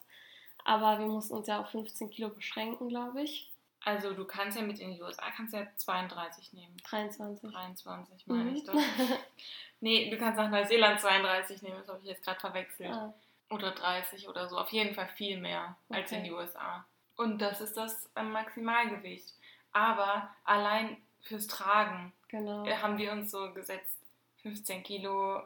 [0.64, 3.50] Aber wir mussten uns ja auf 15 Kilo beschränken, glaube ich.
[3.84, 6.76] Also du kannst ja mit in die USA kannst ja 32 nehmen.
[6.88, 7.48] 23.
[7.50, 8.56] 23 meine Mhm.
[8.56, 8.74] ich doch.
[9.80, 12.90] nee, du kannst nach Neuseeland 32 nehmen, das habe ich jetzt gerade verwechselt.
[12.92, 13.14] Ah,
[13.50, 14.58] Oder 30 oder so.
[14.58, 16.28] Auf jeden Fall viel mehr als in Okay.
[16.28, 16.84] die USA.
[17.16, 19.32] Und das ist das Maximalgewicht.
[19.72, 22.64] Aber allein fürs Tragen genau.
[22.64, 23.98] äh, haben wir uns so gesetzt,
[24.42, 25.42] 15 Kilo,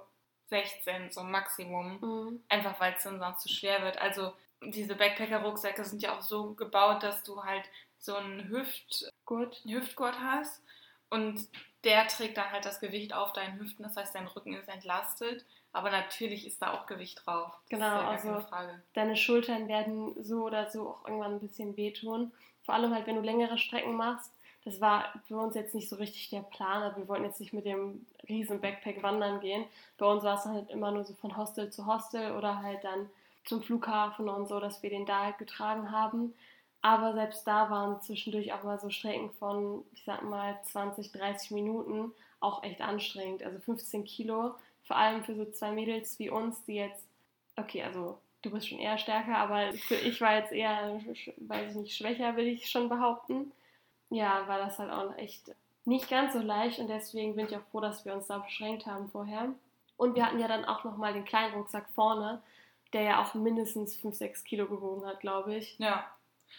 [0.49, 1.99] 16 so Maximum.
[2.01, 2.45] Mhm.
[2.49, 3.99] Einfach weil es dann sonst zu schwer wird.
[3.99, 4.33] Also
[4.63, 7.65] diese Backpacker-Rucksäcke sind ja auch so gebaut, dass du halt
[7.99, 9.63] so einen Hüft, Gut.
[9.65, 10.63] Hüftgurt hast
[11.11, 11.49] und
[11.85, 13.83] der trägt dann halt das Gewicht auf deinen Hüften.
[13.83, 15.45] Das heißt, dein Rücken ist entlastet.
[15.73, 17.53] Aber natürlich ist da auch Gewicht drauf.
[17.71, 18.79] Das Genau, ist ja also-.
[18.93, 22.33] Deine Schultern werden so oder so auch irgendwann ein bisschen wehtun.
[22.63, 24.33] Vor allem halt, wenn du längere Strecken machst.
[24.65, 26.83] Das war für uns jetzt nicht so richtig der Plan.
[26.83, 29.65] Also wir wollten jetzt nicht mit dem riesen Backpack wandern gehen.
[29.99, 33.11] Bei uns war es halt immer nur so von Hostel zu Hostel oder halt dann
[33.45, 36.35] zum Flughafen und so, dass wir den da halt getragen haben.
[36.81, 41.53] Aber selbst da waren zwischendurch auch mal so Strecken von, ich sag mal, 20, 30
[41.53, 43.43] Minuten auch echt anstrengend.
[43.43, 47.07] Also 15 Kilo, vor allem für so zwei Mädels wie uns, die jetzt,
[47.57, 51.01] okay, also du bist schon eher stärker, aber für ich war jetzt eher,
[51.39, 53.53] weiß ich nicht, schwächer, will ich schon behaupten.
[54.11, 55.51] Ja, war das halt auch echt
[55.85, 58.87] nicht ganz so leicht und deswegen bin ich auch froh, dass wir uns da beschränkt
[58.87, 59.49] haben vorher.
[59.97, 62.43] Und wir hatten ja dann auch nochmal den kleinen Rucksack vorne,
[62.93, 65.79] der ja auch mindestens 5, 6 Kilo gewogen hat, glaube ich.
[65.79, 66.05] Ja.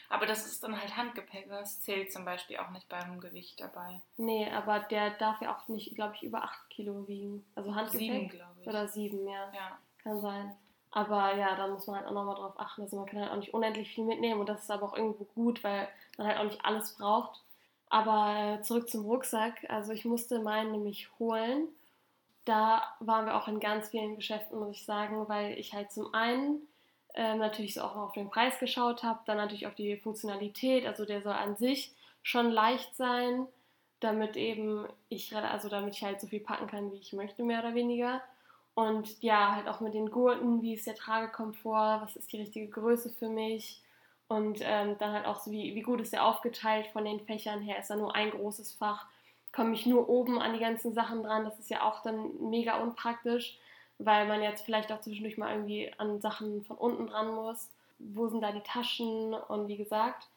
[0.10, 1.48] Aber das ist dann halt Handgepäck.
[1.50, 4.02] Das zählt zum Beispiel auch nicht beim Gewicht dabei.
[4.18, 7.46] Nee, aber der darf ja auch nicht, glaube ich, über 8 Kilo wiegen.
[7.56, 8.00] Also Handgepäck.
[8.00, 8.68] Sieben, glaube ich.
[8.68, 9.52] Oder 7, ja.
[9.54, 9.78] Ja.
[10.02, 10.56] Kann sein.
[10.96, 12.84] Aber ja, da muss man halt auch nochmal drauf achten.
[12.84, 15.24] Also man kann halt auch nicht unendlich viel mitnehmen und das ist aber auch irgendwo
[15.36, 15.88] gut, weil
[16.20, 17.42] man halt auch nicht alles braucht.
[17.90, 19.66] Aber äh, zurück zum Rucksack.
[19.70, 21.68] Also ich musste meinen nämlich holen.
[22.46, 26.14] Da waren wir auch in ganz vielen Geschäften, muss ich sagen, weil ich halt zum
[26.14, 26.62] einen
[27.16, 30.86] ähm, natürlich so auch auf den Preis geschaut habe, dann natürlich auf die Funktionalität.
[30.86, 33.48] Also der soll an sich schon leicht sein,
[34.00, 37.60] damit eben ich, also damit ich halt so viel packen kann, wie ich möchte, mehr
[37.62, 38.22] oder weniger.
[38.76, 42.68] Und ja, halt auch mit den Gurten, wie ist der Tragekomfort, was ist die richtige
[42.68, 43.82] Größe für mich.
[44.28, 47.62] Und ähm, dann halt auch so, wie, wie gut ist der aufgeteilt von den Fächern
[47.62, 49.06] her, ist da nur ein großes Fach,
[49.52, 52.82] komme ich nur oben an die ganzen Sachen dran, das ist ja auch dann mega
[52.82, 53.60] unpraktisch,
[54.00, 57.70] weil man jetzt vielleicht auch zwischendurch mal irgendwie an Sachen von unten dran muss.
[58.00, 59.34] Wo sind da die Taschen?
[59.34, 60.28] Und wie gesagt,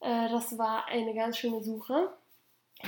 [0.00, 2.10] äh, das war eine ganz schöne Suche.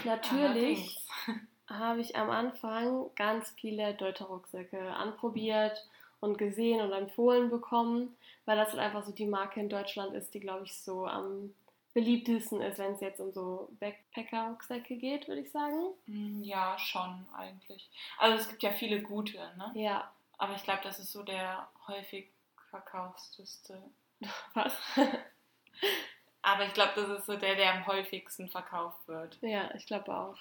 [0.05, 1.09] Natürlich Allerdings.
[1.69, 5.87] habe ich am Anfang ganz viele Deuter-Rucksäcke anprobiert
[6.21, 10.35] und gesehen und empfohlen bekommen, weil das halt einfach so die Marke in Deutschland ist,
[10.35, 11.55] die, glaube ich, so am
[11.95, 15.93] beliebtesten ist, wenn es jetzt um so Backpacker-Rucksäcke geht, würde ich sagen.
[16.07, 17.89] Mm, Ja, schon eigentlich.
[18.19, 19.71] Also es gibt ja viele gute, ne?
[19.75, 22.31] Ja, Aber ich glaube, das ist so der häufig
[22.71, 23.81] verkaufsteste.
[24.55, 24.73] was?
[26.43, 29.39] Aber ich glaube, das ist so der, der am häufigsten verkauft wird.
[29.41, 30.37] ja, ich glaube auch.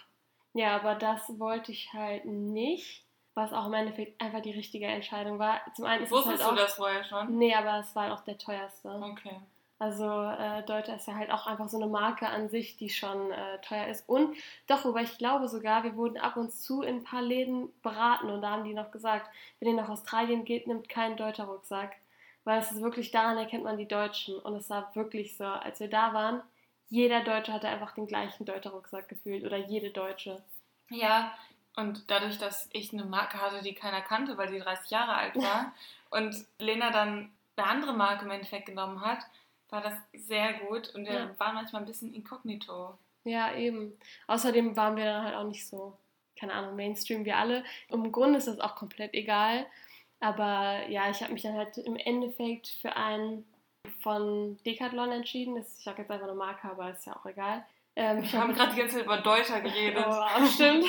[0.53, 5.39] Ja, aber das wollte ich halt nicht, was auch im Endeffekt einfach die richtige Entscheidung
[5.39, 5.61] war.
[5.75, 6.55] Zum einen ist es Wusstest halt auch...
[6.55, 7.37] du das vorher schon?
[7.37, 8.89] Nee, aber es war halt auch der teuerste.
[8.89, 9.39] Okay.
[9.79, 13.31] Also äh, Deuter ist ja halt auch einfach so eine Marke an sich, die schon
[13.31, 14.07] äh, teuer ist.
[14.07, 14.35] Und
[14.67, 18.29] doch, wobei ich glaube sogar, wir wurden ab und zu in ein paar Läden beraten
[18.29, 21.97] und da haben die noch gesagt, wenn ihr nach Australien geht, nimmt keinen Deuter Rucksack.
[22.45, 24.37] Weil es ist wirklich, daran erkennt man die Deutschen.
[24.37, 26.41] Und es war wirklich so, als wir da waren,
[26.89, 30.41] jeder Deutsche hatte einfach den gleichen Deuter Rucksack gefühlt oder jede Deutsche.
[30.89, 31.33] Ja,
[31.75, 35.35] und dadurch, dass ich eine Marke hatte, die keiner kannte, weil die 30 Jahre alt
[35.35, 35.73] war,
[36.11, 39.19] und Lena dann eine andere Marke im Endeffekt genommen hat,
[39.69, 41.39] war das sehr gut und wir Ja.
[41.39, 42.95] waren manchmal ein bisschen inkognito.
[43.23, 43.97] Ja, eben.
[44.27, 45.97] Außerdem waren wir dann halt auch nicht so,
[46.39, 47.63] keine Ahnung, Mainstream wie alle.
[47.87, 49.65] Im Grunde ist das auch komplett egal.
[50.19, 53.45] Aber ja, ich habe mich dann halt im Endeffekt für einen
[53.99, 55.55] von Decathlon entschieden.
[55.55, 57.65] Das, ich sage jetzt einfach eine Marke, aber ist ja auch egal.
[57.95, 60.05] Ähm, Wir haben gerade die ganze Zeit über Deuter geredet.
[60.07, 60.85] Oh, stimmt.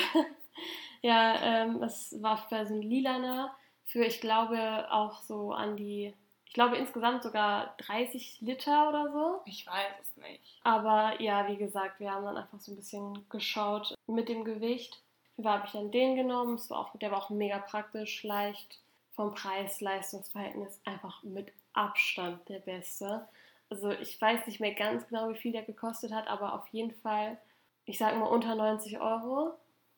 [1.01, 3.55] ja, ähm, es war für so ein Lilaner
[3.85, 6.13] für, ich glaube, auch so an die,
[6.45, 9.41] ich glaube insgesamt sogar 30 Liter oder so.
[9.45, 10.59] Ich weiß es nicht.
[10.63, 15.01] Aber ja, wie gesagt, wir haben dann einfach so ein bisschen geschaut mit dem Gewicht.
[15.37, 16.55] Da habe ich dann den genommen.
[16.55, 18.79] Es war auch, der war auch mega praktisch, leicht
[19.13, 23.27] vom Preis-Leistungs-Verhältnis einfach mit Abstand der beste.
[23.69, 26.93] Also ich weiß nicht mehr ganz genau, wie viel der gekostet hat, aber auf jeden
[27.01, 27.37] Fall,
[27.85, 29.53] ich sage mal unter 90 Euro.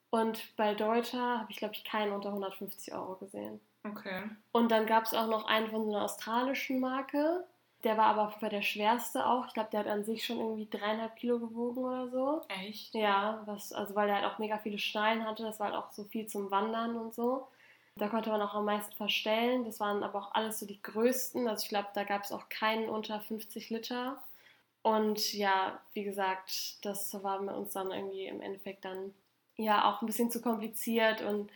[0.10, 3.60] Und bei Deuter habe ich, glaube ich, keinen unter 150 Euro gesehen.
[3.84, 4.24] Okay.
[4.52, 7.46] Und dann gab es auch noch einen von so einer australischen Marke.
[7.84, 9.48] der war aber auf jeden Fall der schwerste auch.
[9.48, 12.42] Ich glaube, der hat an sich schon irgendwie dreieinhalb Kilo gewogen oder so.
[12.50, 12.94] Echt?
[12.96, 15.44] Ja, was, also weil er halt auch mega viele Schnallen hatte.
[15.44, 17.48] Das war halt auch so viel zum Wandern und so.
[17.98, 19.66] Da konnte man auch am meisten verstellen.
[19.66, 21.48] Das waren aber auch alles so die größten.
[21.48, 24.22] Also ich glaube, da gab es auch keinen unter 50 Liter.
[24.82, 29.14] Und ja, wie gesagt, das war mit uns dann irgendwie im Endeffekt dann
[29.58, 31.52] ja auch ein bisschen zu kompliziert und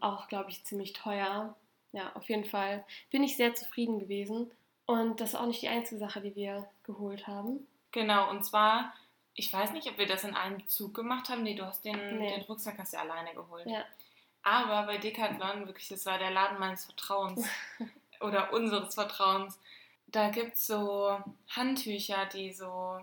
[0.00, 1.54] auch, glaube ich, ziemlich teuer.
[1.92, 4.50] Ja, auf jeden Fall bin ich sehr zufrieden gewesen.
[4.84, 7.66] Und das ist auch nicht die einzige Sache, die wir geholt haben.
[7.92, 8.92] Genau, und zwar,
[9.34, 11.42] ich weiß nicht, ob wir das in einem Zug gemacht haben.
[11.42, 12.34] Nee, du hast den, Nee.
[12.34, 13.66] den Rucksack hast du alleine geholt.
[13.66, 13.84] Ja.
[14.46, 17.44] Aber bei Decathlon, wirklich, das war der Laden meines Vertrauens
[18.20, 19.58] oder unseres Vertrauens.
[20.06, 23.00] Da gibt es so Handtücher, die so,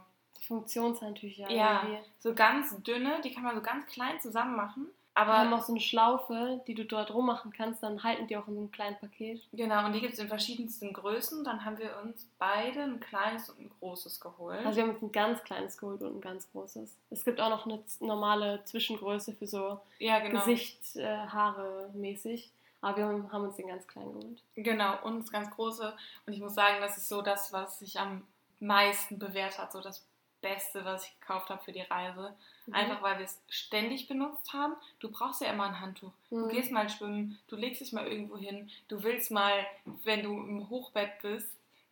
[0.48, 1.52] Funktionshandtücher.
[1.52, 1.84] Ja.
[1.84, 2.10] irgendwie.
[2.20, 4.88] so ganz dünne, die kann man so ganz klein zusammen machen.
[5.16, 8.36] Wir haben Aber auch so eine Schlaufe, die du dort rummachen kannst, dann halten die
[8.36, 9.42] auch in so einem kleinen Paket.
[9.52, 11.44] genau, und die gibt es in verschiedensten Größen.
[11.44, 14.66] Dann haben wir uns beide ein kleines und ein großes geholt.
[14.66, 16.98] Also wir haben uns ein ganz kleines geholt und ein ganz großes.
[17.12, 20.40] Es gibt auch noch eine normale Zwischengröße für so ja, genau.
[20.40, 22.52] Gesicht, äh, Haare mäßig.
[22.82, 24.42] Aber wir haben haben uns den ganz kleinen geholt.
[24.56, 25.94] Genau, und das ganz große.
[26.26, 28.24] Und ich muss sagen, das ist so das, was sich am
[28.60, 29.72] meisten bewährt hat.
[29.72, 30.06] So das
[30.44, 32.36] Beste, was ich gekauft habe für die Reise.
[32.68, 32.76] Mhm.
[32.76, 34.76] Einfach weil wir es ständig benutzt haben.
[35.00, 36.12] Du brauchst ja immer ein Handtuch.
[36.30, 36.50] Du Mhm.
[36.50, 38.70] gehst mal schwimmen, du legst dich mal irgendwo hin.
[38.90, 39.66] Du willst mal,
[40.04, 41.50] wenn du im Hochbett bist,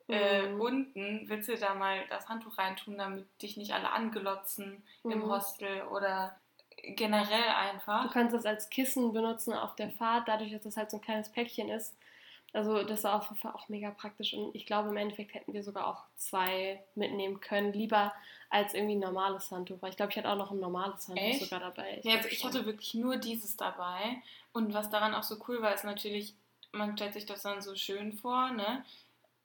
[0.08, 0.62] äh, Mhm.
[0.62, 5.30] unten, willst du da mal das Handtuch reintun, damit dich nicht alle anglotzen im Mhm.
[5.32, 6.36] Hostel oder
[6.84, 8.12] generell Du einfach.
[8.12, 11.30] kannst das als Kissen benutzen auf der Fahrt, dadurch, dass das halt so ein kleines
[11.30, 11.96] Päckchen ist.
[12.54, 15.54] Also das war auf jeden Fall auch mega praktisch und ich glaube im Endeffekt hätten
[15.54, 18.14] wir sogar auch zwei mitnehmen können, lieber
[18.50, 21.24] als irgendwie ein normales Handtuch, weil ich glaube, ich hatte auch noch ein normales Handtuch
[21.24, 21.44] Echt?
[21.44, 22.02] sogar dabei.
[22.04, 22.50] Ja, also ich schon.
[22.50, 24.22] hatte wirklich nur dieses dabei.
[24.52, 26.34] Und was daran auch so cool war, ist natürlich,
[26.74, 28.84] man stellt sich das dann so schön vor, ne?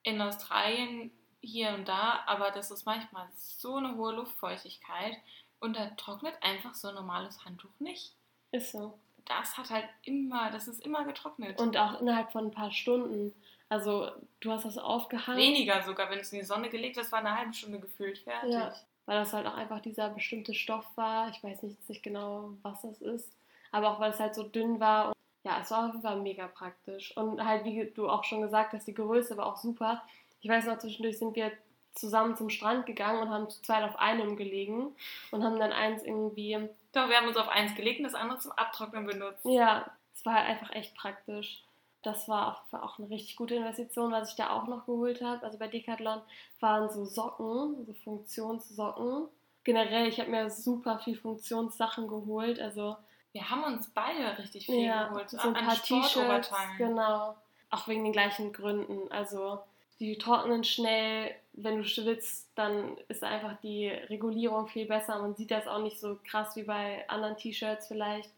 [0.02, 5.16] In Australien hier und da, aber das ist manchmal so eine hohe Luftfeuchtigkeit
[5.60, 8.12] und da trocknet einfach so ein normales Handtuch nicht.
[8.50, 8.98] Ist so.
[9.26, 11.60] Das hat halt immer, das ist immer getrocknet.
[11.60, 13.34] Und auch innerhalb von ein paar Stunden.
[13.68, 14.08] Also
[14.40, 15.38] du hast das aufgehangen.
[15.38, 18.52] weniger sogar, wenn es in die Sonne gelegt ist, war eine halbe Stunde gefüllt fertig.
[18.52, 18.74] Ja.
[19.06, 21.28] Weil das halt auch einfach dieser bestimmte Stoff war.
[21.30, 23.30] Ich weiß nicht, nicht genau, was das ist.
[23.72, 25.08] Aber auch weil es halt so dünn war.
[25.08, 27.16] Und ja, es war auf jeden Fall mega praktisch.
[27.16, 30.02] Und halt, wie du auch schon gesagt hast, die Größe war auch super.
[30.40, 31.52] Ich weiß noch, zwischendurch sind wir
[31.94, 34.94] zusammen zum Strand gegangen und haben zu zweit auf einem gelegen
[35.30, 36.58] und haben dann eins irgendwie,
[36.96, 39.44] Doch, wir haben uns auf eins gelegt und das andere zum Abtrocknen benutzt.
[39.44, 41.62] ja, es war halt einfach echt praktisch.
[42.02, 45.20] Das war jeden Fall auch eine richtig gute Investition, was ich da auch noch geholt
[45.20, 45.44] habe.
[45.44, 46.22] Also bei Decathlon
[46.60, 49.28] waren so Socken, so Funktionssocken.
[49.64, 52.60] Generell, ich habe mir super viel Funktionssachen geholt.
[52.60, 52.96] Also
[53.32, 55.28] Wir haben uns beide richtig viel ja, geholt.
[55.28, 57.36] so ein an paar T-Shirts, genau.
[57.68, 59.12] Auch wegen den gleichen Gründen.
[59.12, 59.60] Also
[60.00, 61.34] die trocknen schnell.
[61.52, 65.18] Wenn du schwitzt, dann ist einfach die Regulierung viel besser.
[65.20, 68.30] Man sieht das auch nicht so krass wie bei anderen T-Shirts vielleicht.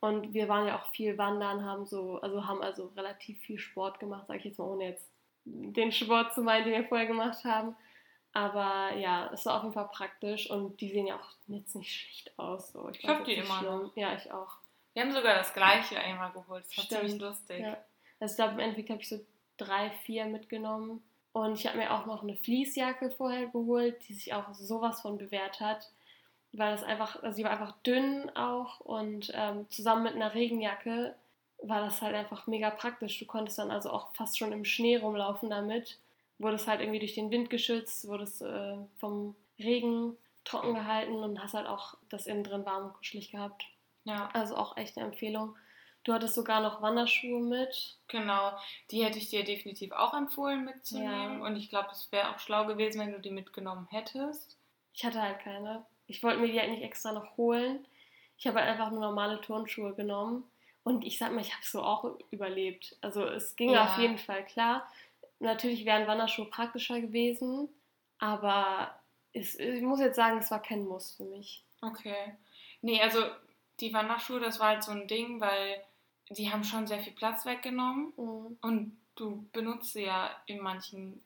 [0.00, 3.98] Und wir waren ja auch viel wandern, haben so, also haben also relativ viel Sport
[3.98, 5.08] gemacht, sage ich jetzt mal, ohne jetzt
[5.44, 7.74] den Sport zu meinen, den wir vorher gemacht haben.
[8.32, 11.90] Aber ja, es war auf jeden Fall praktisch und die sehen ja auch jetzt nicht
[11.90, 12.72] schlecht aus.
[12.72, 12.88] So.
[12.90, 13.90] Ich fand's hab die immer schlimm.
[13.94, 14.58] Ja, ich auch.
[14.92, 16.64] Wir haben sogar das gleiche einmal geholt.
[16.66, 17.00] Das war Stimmt.
[17.00, 17.60] ziemlich lustig.
[17.60, 17.78] Ja.
[18.20, 19.18] Also ich glaube, im Endeffekt habe ich so
[19.56, 21.02] drei, vier mitgenommen.
[21.32, 25.18] Und ich habe mir auch noch eine Fließjacke vorher geholt, die sich auch sowas von
[25.18, 25.90] bewährt hat.
[26.52, 31.14] Weil das einfach, also sie war einfach dünn auch und ähm, zusammen mit einer Regenjacke
[31.62, 33.18] war das halt einfach mega praktisch.
[33.18, 35.98] Du konntest dann also auch fast schon im Schnee rumlaufen damit.
[36.38, 41.54] Wurdest halt irgendwie durch den Wind geschützt, wurdest äh, vom Regen trocken gehalten und hast
[41.54, 43.66] halt auch das innen drin warm und kuschelig gehabt.
[44.04, 45.56] Ja, Also auch echt eine Empfehlung.
[46.06, 47.96] Du hattest sogar noch Wanderschuhe mit.
[48.06, 48.52] genau.
[48.92, 51.38] Die hätte ich dir definitiv auch empfohlen mitzunehmen.
[51.40, 51.44] Ja.
[51.44, 54.56] Und ich glaube, es wäre auch schlau gewesen, wenn du die mitgenommen hättest.
[54.94, 55.84] Ich hatte halt keine.
[56.06, 57.84] Ich wollte mir die halt nicht extra noch holen.
[58.38, 60.44] Ich habe halt einfach nur normale Turnschuhe genommen.
[60.84, 62.96] Und ich sag mal, ich habe so auch überlebt.
[63.00, 63.86] Also es ging Ja.
[63.86, 64.88] auf jeden Fall klar.
[65.40, 67.68] Natürlich wären Wanderschuhe praktischer gewesen,
[68.20, 68.94] aber
[69.32, 71.64] es, ich muss jetzt sagen, es war kein Muss für mich.
[71.82, 72.36] Okay.
[72.80, 73.18] Nee, also
[73.80, 75.82] die Wanderschuhe, das war halt so ein Ding, weil
[76.30, 78.12] die haben schon sehr viel Platz weggenommen.
[78.16, 78.58] Mhm.
[78.60, 81.22] Und du benutzt sie ja in manchen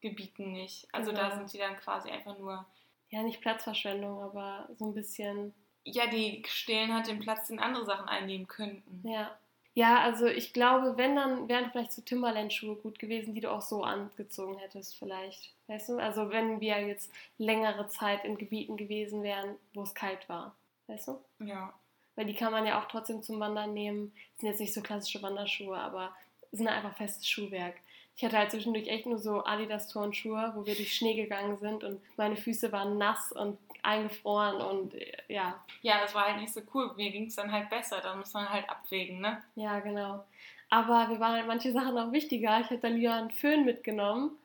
[0.00, 0.86] Gebieten nicht.
[0.92, 1.36] Also da Genau.
[1.36, 2.64] sind sie dann quasi einfach nur.
[3.10, 5.52] Ja, nicht Platzverschwendung, aber so ein bisschen
[5.84, 9.06] Ja, die stehlen halt den Platz, den andere Sachen einnehmen könnten.
[9.08, 9.36] Ja.
[9.74, 13.62] Ja, also ich glaube, wenn, dann wären vielleicht so Timberland-Schuhe gut gewesen, die du auch
[13.62, 15.54] so angezogen hättest, vielleicht.
[15.66, 15.98] Weißt du?
[15.98, 20.54] Also wenn wir jetzt längere Zeit in Gebieten gewesen wären, wo es kalt war.
[20.88, 21.18] Weißt du?
[21.38, 21.72] Ja.
[22.14, 24.12] Weil die kann man ja auch trotzdem zum Wandern nehmen.
[24.36, 26.14] Sind jetzt nicht so klassische Wanderschuhe, aber
[26.50, 27.76] sind einfach festes Schuhwerk.
[28.14, 32.00] Ich hatte halt zwischendurch echt nur so Adidas-Turnschuhe, wo wir durch Schnee gegangen sind und
[32.16, 35.64] meine Füße waren nass und eingefroren und äh, ja.
[35.80, 36.92] Ja, das war halt nicht so cool.
[36.96, 38.00] Mir ging es dann halt besser.
[38.02, 39.42] Da muss man halt abwägen, ne?
[39.54, 40.24] Ja, genau.
[40.68, 42.60] Aber wir waren halt manche Sachen auch wichtiger.
[42.60, 44.38] Ich hätte dann lieber einen Föhn mitgenommen.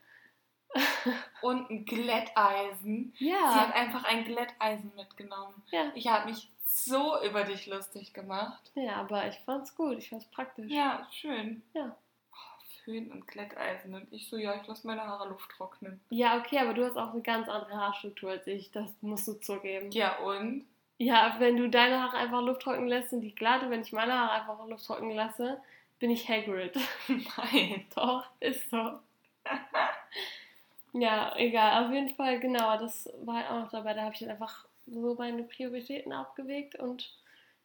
[1.41, 3.13] und ein Glätteisen.
[3.17, 3.51] Ja.
[3.53, 5.63] Sie hat einfach ein Glätteisen mitgenommen.
[5.71, 5.91] Ja.
[5.95, 8.71] Ich habe mich so über dich lustig gemacht.
[8.75, 9.97] Ja, aber ich fand's gut.
[9.97, 10.69] Ich fand's praktisch.
[10.69, 11.63] Ja, schön.
[11.73, 11.95] Ja.
[12.31, 13.95] Oh, Föhn und Glätteisen.
[13.95, 16.01] Und ich so, ja, ich lasse meine Haare Luft trocknen.
[16.09, 18.71] Ja, okay, aber du hast auch eine ganz andere Haarstruktur als ich.
[18.71, 19.91] Das musst du zugeben.
[19.91, 20.65] Ja, und?
[20.97, 23.63] Ja, wenn du deine Haare einfach Luft trocknen lässt, sind die glatt.
[23.63, 25.61] Und wenn ich meine Haare einfach Luft trocknen lasse,
[25.99, 26.77] bin ich Hagrid.
[27.07, 27.85] Nein.
[27.95, 28.99] Doch, ist so.
[30.93, 31.85] ja, egal.
[31.85, 32.77] Auf jeden Fall, genau.
[32.77, 33.93] Das war halt auch noch dabei.
[33.93, 37.13] Da habe ich halt einfach so meine Prioritäten abgewegt und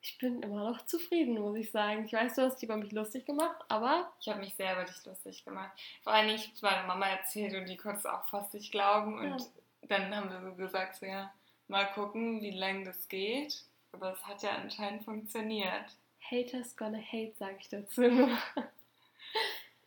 [0.05, 2.05] ich bin immer noch zufrieden, muss ich sagen.
[2.05, 4.85] Ich weiß, du hast dich über mich lustig gemacht, aber Ich habe mich sehr über
[4.85, 5.71] dich lustig gemacht.
[6.03, 8.73] Vor allem, ich habe es meiner Mama erzählt und die konnte es auch fast nicht
[8.73, 9.19] glauben.
[9.19, 9.47] Und Ja.
[9.83, 11.33] dann haben wir so gesagt, so, ja,
[11.69, 13.63] mal gucken, wie lange das geht.
[13.93, 15.85] Aber es hat ja anscheinend funktioniert.
[16.31, 18.03] Haters gonna hate, sage ich dazu.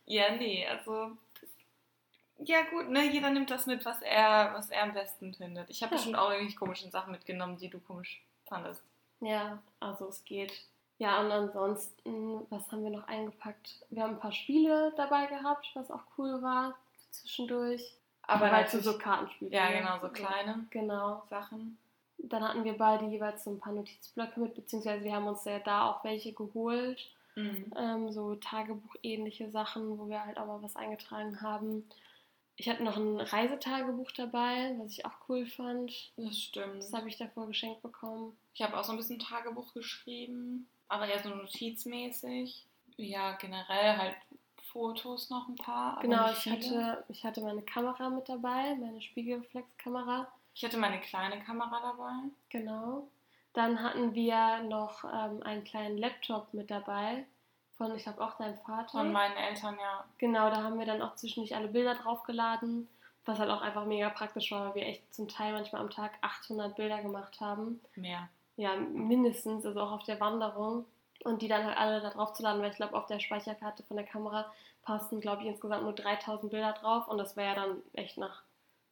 [0.06, 1.16] Ja, nee, also.
[2.38, 3.04] Ja, gut, ne?
[3.10, 5.70] Jeder nimmt das mit, was er, was er am besten findet.
[5.70, 5.96] Ich habe Ja.
[5.96, 8.82] bestimmt auch irgendwie komische Sachen mitgenommen, die du komisch fandest.
[9.20, 10.52] Ja, also es geht.
[10.98, 13.84] Ja, und ansonsten, was haben wir noch eingepackt?
[13.90, 16.74] Wir haben ein paar Spiele dabei gehabt, was auch cool war
[17.10, 17.94] zwischendurch.
[18.22, 19.50] Aber halt so, Kartenspiele.
[19.52, 21.22] Ja, genau, so kleine Genau.
[21.30, 21.78] Sachen.
[22.18, 25.58] Dann hatten wir beide jeweils so ein paar Notizblöcke mit, beziehungsweise wir haben uns ja
[25.60, 26.98] da auch welche geholt.
[27.36, 27.72] Mhm.
[27.76, 31.88] Ähm, so Tagebuchähnliche Sachen, wo wir halt auch mal was eingetragen haben.
[32.56, 35.92] Ich hatte noch ein Reisetagebuch dabei, was ich auch cool fand.
[36.16, 36.82] Das stimmt.
[36.82, 38.36] Das habe ich davor geschenkt bekommen.
[38.54, 42.64] Ich habe auch so ein bisschen Tagebuch geschrieben, aber eher so notizmäßig.
[42.96, 44.16] Ja, generell halt
[44.72, 46.00] Fotos noch ein paar.
[46.00, 50.26] Genau, ich hatte, ich hatte meine Kamera mit dabei, meine Spiegelreflexkamera.
[50.54, 52.30] Ich hatte meine kleine Kamera dabei.
[52.48, 53.06] Genau.
[53.52, 57.26] Dann hatten wir noch ähm, einen kleinen Laptop mit dabei.
[57.76, 58.98] Von, ich glaube, auch deinem Vater.
[58.98, 60.04] Von meinen Eltern, ja.
[60.18, 62.88] Genau, da haben wir dann auch zwischendurch alle Bilder draufgeladen,
[63.24, 66.12] was halt auch einfach mega praktisch war, weil wir echt zum Teil manchmal am Tag
[66.22, 67.80] 800 Bilder gemacht haben.
[67.94, 68.28] Mehr.
[68.56, 70.86] Ja, mindestens, also auch auf der Wanderung.
[71.24, 73.82] Und die dann halt alle da drauf zu laden, weil ich glaube, auf der Speicherkarte
[73.82, 74.50] von der Kamera
[74.82, 77.08] passten, glaube ich, insgesamt nur 3000 Bilder drauf.
[77.08, 78.42] Und das wäre ja dann echt nach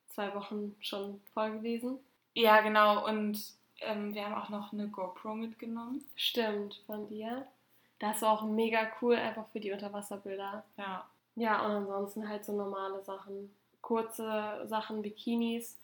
[0.08, 1.98] zwei Wochen schon voll gewesen.
[2.34, 3.06] Ja, genau.
[3.06, 3.40] Und
[3.80, 6.04] ähm, wir haben auch noch eine GoPro mitgenommen.
[6.16, 7.46] Stimmt, von dir.
[8.04, 10.62] Das war auch mega cool, einfach für die Unterwasserbilder.
[10.76, 11.08] Ja.
[11.36, 13.54] Ja, und ansonsten halt so normale Sachen.
[13.80, 15.80] Kurze Sachen, Bikinis.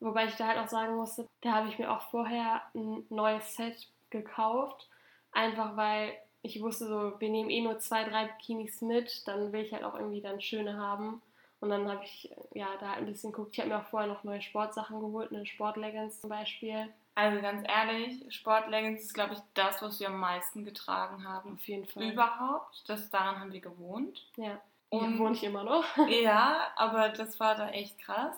[0.00, 3.56] Wobei ich da halt auch sagen musste, da habe ich mir auch vorher ein neues
[3.56, 4.88] Set gekauft.
[5.32, 9.62] Einfach weil ich wusste so, wir nehmen eh nur zwei, drei Bikinis mit, dann will
[9.62, 11.20] ich halt auch irgendwie dann schöne haben.
[11.60, 13.50] Und dann habe ich ja da halt ein bisschen geguckt.
[13.54, 16.88] Ich habe mir auch vorher noch neue Sportsachen geholt, eine Sportleggings zum Beispiel.
[17.16, 21.54] Also ganz ehrlich, Sportleggings ist, glaube ich, das, was wir am meisten getragen haben.
[21.54, 22.12] Auf jeden Fall.
[22.12, 22.84] Überhaupt.
[22.88, 24.24] Das, daran haben wir gewohnt.
[24.36, 24.60] Ja.
[24.90, 25.84] Und- Und wohne ich immer noch.
[26.08, 28.36] Ja, aber das war da echt krass.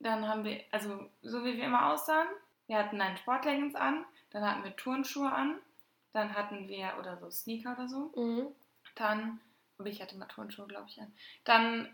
[0.00, 2.28] Dann haben wir, also so wie wir immer aussahen,
[2.68, 5.56] wir hatten einen Sportleggings an, dann hatten wir Turnschuhe an,
[6.12, 8.46] dann hatten wir, oder so Sneaker oder so, Mhm.
[8.96, 9.40] dann,
[9.78, 11.12] aber ich hatte mal Turnschuhe, glaube ich, an.
[11.44, 11.88] Dann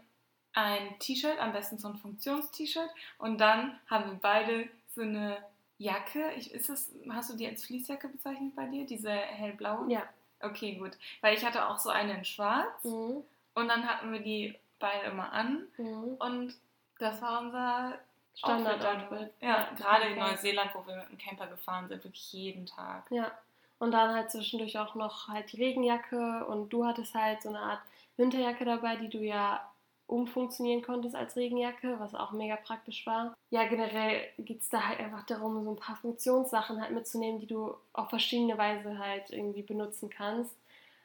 [0.55, 5.39] ein T-Shirt, am besten so ein Funktions-T-Shirt und dann haben wir beide so eine
[5.79, 9.91] Jacke, ich, ist das, hast du die als Fließjacke bezeichnet bei dir, diese hellblaue?
[9.91, 10.03] Ja.
[10.41, 13.23] Okay, gut, weil ich hatte auch so eine in schwarz Mhm.
[13.55, 16.15] und dann hatten wir die beide immer an Mhm.
[16.19, 16.55] und
[16.99, 17.99] das war unser
[18.35, 19.12] Standard-Outfit.
[19.12, 19.33] Outfit.
[19.41, 20.19] Ja, gerade in.
[20.19, 23.05] Neuseeland, wo wir mit dem Camper gefahren sind, wirklich jeden Tag.
[23.11, 23.31] Ja.
[23.79, 27.61] Und dann halt zwischendurch auch noch halt die Regenjacke und du hattest halt so eine
[27.61, 27.81] Art
[28.17, 29.67] Winterjacke dabei, die du ja
[30.07, 33.35] umfunktionieren konntest als Regenjacke, was auch mega praktisch war.
[33.51, 37.47] Ja, generell geht es da halt einfach darum, so ein paar Funktionssachen halt mitzunehmen, die
[37.47, 40.55] du auf verschiedene Weise halt irgendwie benutzen kannst.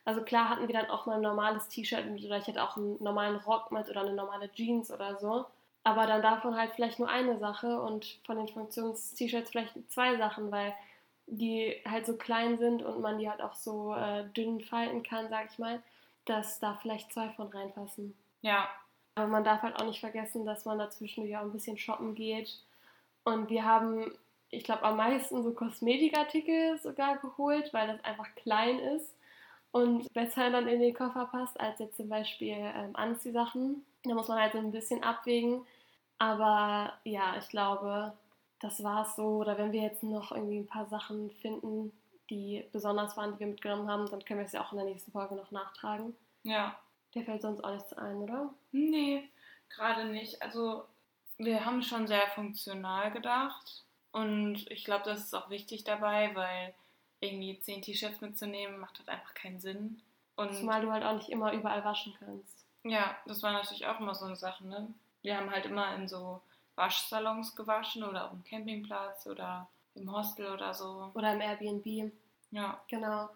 [0.06, 2.78] Also klar hatten wir dann auch mal ein normales T-Shirt mit oder ich hatte auch
[2.78, 5.46] einen normalen Rock mit oder eine normale Jeans oder so.
[5.84, 10.52] Aber dann davon halt vielleicht nur eine Sache und von den Funktions-T-Shirts vielleicht zwei Sachen,
[10.52, 10.74] weil
[11.28, 15.30] die halt so klein sind und man die halt auch so äh, dünn falten kann,
[15.30, 15.82] sag ich mal,
[16.26, 18.16] dass da vielleicht zwei von reinpassen.
[18.42, 18.70] Ja,
[19.16, 22.16] Aber man darf halt auch nicht vergessen, dass man dazwischen ja auch ein bisschen shoppen
[22.16, 22.62] geht.
[23.24, 24.12] Und wir haben,
[24.50, 29.14] ich glaube, am meisten so Kosmetikartikel sogar geholt, weil das einfach klein ist
[29.72, 33.86] und besser dann in den Koffer passt als jetzt zum Beispiel ähm, Anziehsachen.
[34.04, 35.66] Da muss man halt so ein bisschen abwägen.
[36.18, 38.14] Aber ja, ich glaube,
[38.60, 39.38] das war es so.
[39.38, 41.92] Oder wenn wir jetzt noch irgendwie ein paar Sachen finden,
[42.30, 44.88] die besonders waren, die wir mitgenommen haben, dann können wir es ja auch in der
[44.88, 46.16] nächsten Folge noch nachtragen.
[46.44, 46.76] ja.
[47.16, 48.54] Der fällt sonst auch nichts ein, oder?
[48.72, 49.30] Nee,
[49.70, 50.42] gerade nicht.
[50.42, 50.86] Also
[51.38, 53.84] wir haben schon sehr funktional gedacht.
[54.12, 56.74] Und ich glaube, das ist auch wichtig dabei, weil
[57.22, 60.02] irgendwie zehn T-Shirts mitzunehmen macht halt einfach keinen Sinn.
[60.36, 62.66] Und Zumal du halt auch nicht immer überall waschen kannst.
[62.84, 64.88] ja, das war natürlich auch immer so eine Sache, ne?
[65.22, 66.42] Wir haben halt immer in so
[66.76, 71.12] Waschsalons gewaschen oder auf dem Campingplatz oder im Hostel oder so.
[71.14, 72.12] Oder im Airbnb.
[72.52, 73.30] Ja, Genau.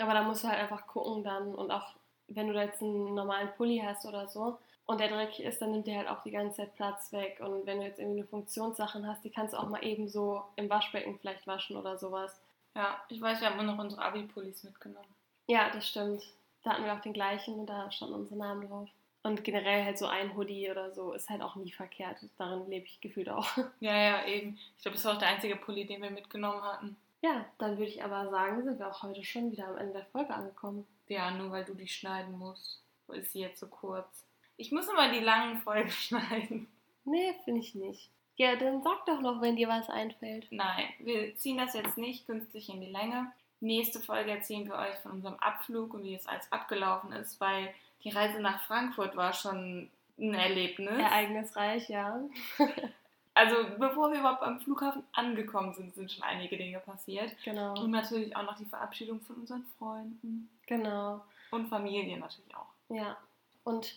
[0.00, 1.94] Aber da musst du halt einfach gucken dann und auch
[2.28, 5.72] wenn du da jetzt einen normalen Pulli hast oder so und der dreckig ist, dann
[5.72, 7.40] nimmt der halt auch die ganze Zeit Platz weg.
[7.40, 10.42] Und wenn du jetzt irgendwie eine Funktionssachen hast, die kannst du auch mal eben so
[10.56, 12.40] im Waschbecken vielleicht waschen oder sowas.
[12.74, 12.96] ja.
[13.08, 15.14] Ich weiß, wir haben immer noch unsere Abi-Pullis mitgenommen.
[15.46, 16.22] Ja, das stimmt.
[16.62, 18.88] Da hatten wir auch den gleichen und da standen unsere Namen drauf.
[19.22, 22.18] Und generell halt so ein Hoodie oder so ist halt auch nie verkehrt.
[22.38, 23.46] Darin lebe ich gefühlt auch.
[23.80, 24.58] Ja, ja, eben.
[24.76, 26.96] Ich glaube, das war auch der einzige Pulli, den wir mitgenommen hatten.
[27.20, 30.06] Ja, dann würde ich aber sagen, sind wir auch heute schon wieder am Ende der
[30.06, 30.86] Folge angekommen.
[31.08, 32.82] Ja, nur weil du die schneiden musst.
[33.08, 34.26] Ist sie jetzt so kurz.
[34.56, 36.68] Ich muss immer die langen Folgen schneiden.
[37.04, 38.10] Nee, finde ich nicht.
[38.36, 40.46] Ja, dann sag doch noch, wenn dir was einfällt.
[40.50, 43.32] Nein, wir ziehen das jetzt nicht künstlich in die Länge.
[43.60, 47.74] Nächste Folge erzählen wir euch von unserem Abflug und wie es alles abgelaufen ist, weil
[48.04, 50.98] die Reise nach Frankfurt war schon ein Erlebnis.
[50.98, 52.20] Ereignisreich, ja.
[53.38, 57.36] Also bevor wir überhaupt am Flughafen angekommen sind, sind schon einige Dinge passiert.
[57.44, 57.80] Genau.
[57.80, 61.24] Und natürlich auch noch die Verabschiedung von unseren Freunden Genau.
[61.52, 62.66] und Familie natürlich auch.
[62.88, 63.16] Ja.
[63.62, 63.96] Und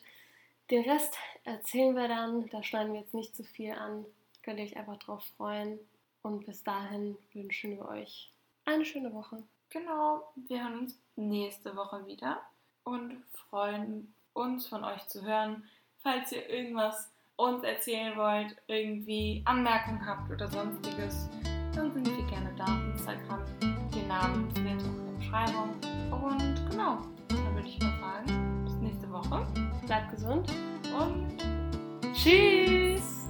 [0.69, 2.47] den Rest erzählen wir dann.
[2.49, 4.05] Da schneiden wir jetzt nicht zu viel an.
[4.43, 5.79] Könnt ihr euch einfach drauf freuen.
[6.21, 8.31] Und bis dahin wünschen wir euch
[8.65, 9.41] eine schöne Woche.
[9.71, 12.43] Genau, wir hören uns nächste Woche wieder
[12.83, 15.67] und freuen uns von euch zu hören.
[16.03, 17.11] Falls ihr irgendwas
[17.41, 21.29] uns erzählen wollt, irgendwie Anmerkungen habt oder sonstiges,
[21.75, 23.39] dann sind wir gerne da auf Instagram.
[23.93, 25.69] Den Namen findet ihr auch in der Beschreibung.
[26.11, 26.97] Und genau,
[27.29, 29.45] dann würde ich mal sagen, bis nächste Woche
[29.85, 30.51] Bleibt gesund.
[30.97, 31.37] und
[32.13, 33.20] Tschüss!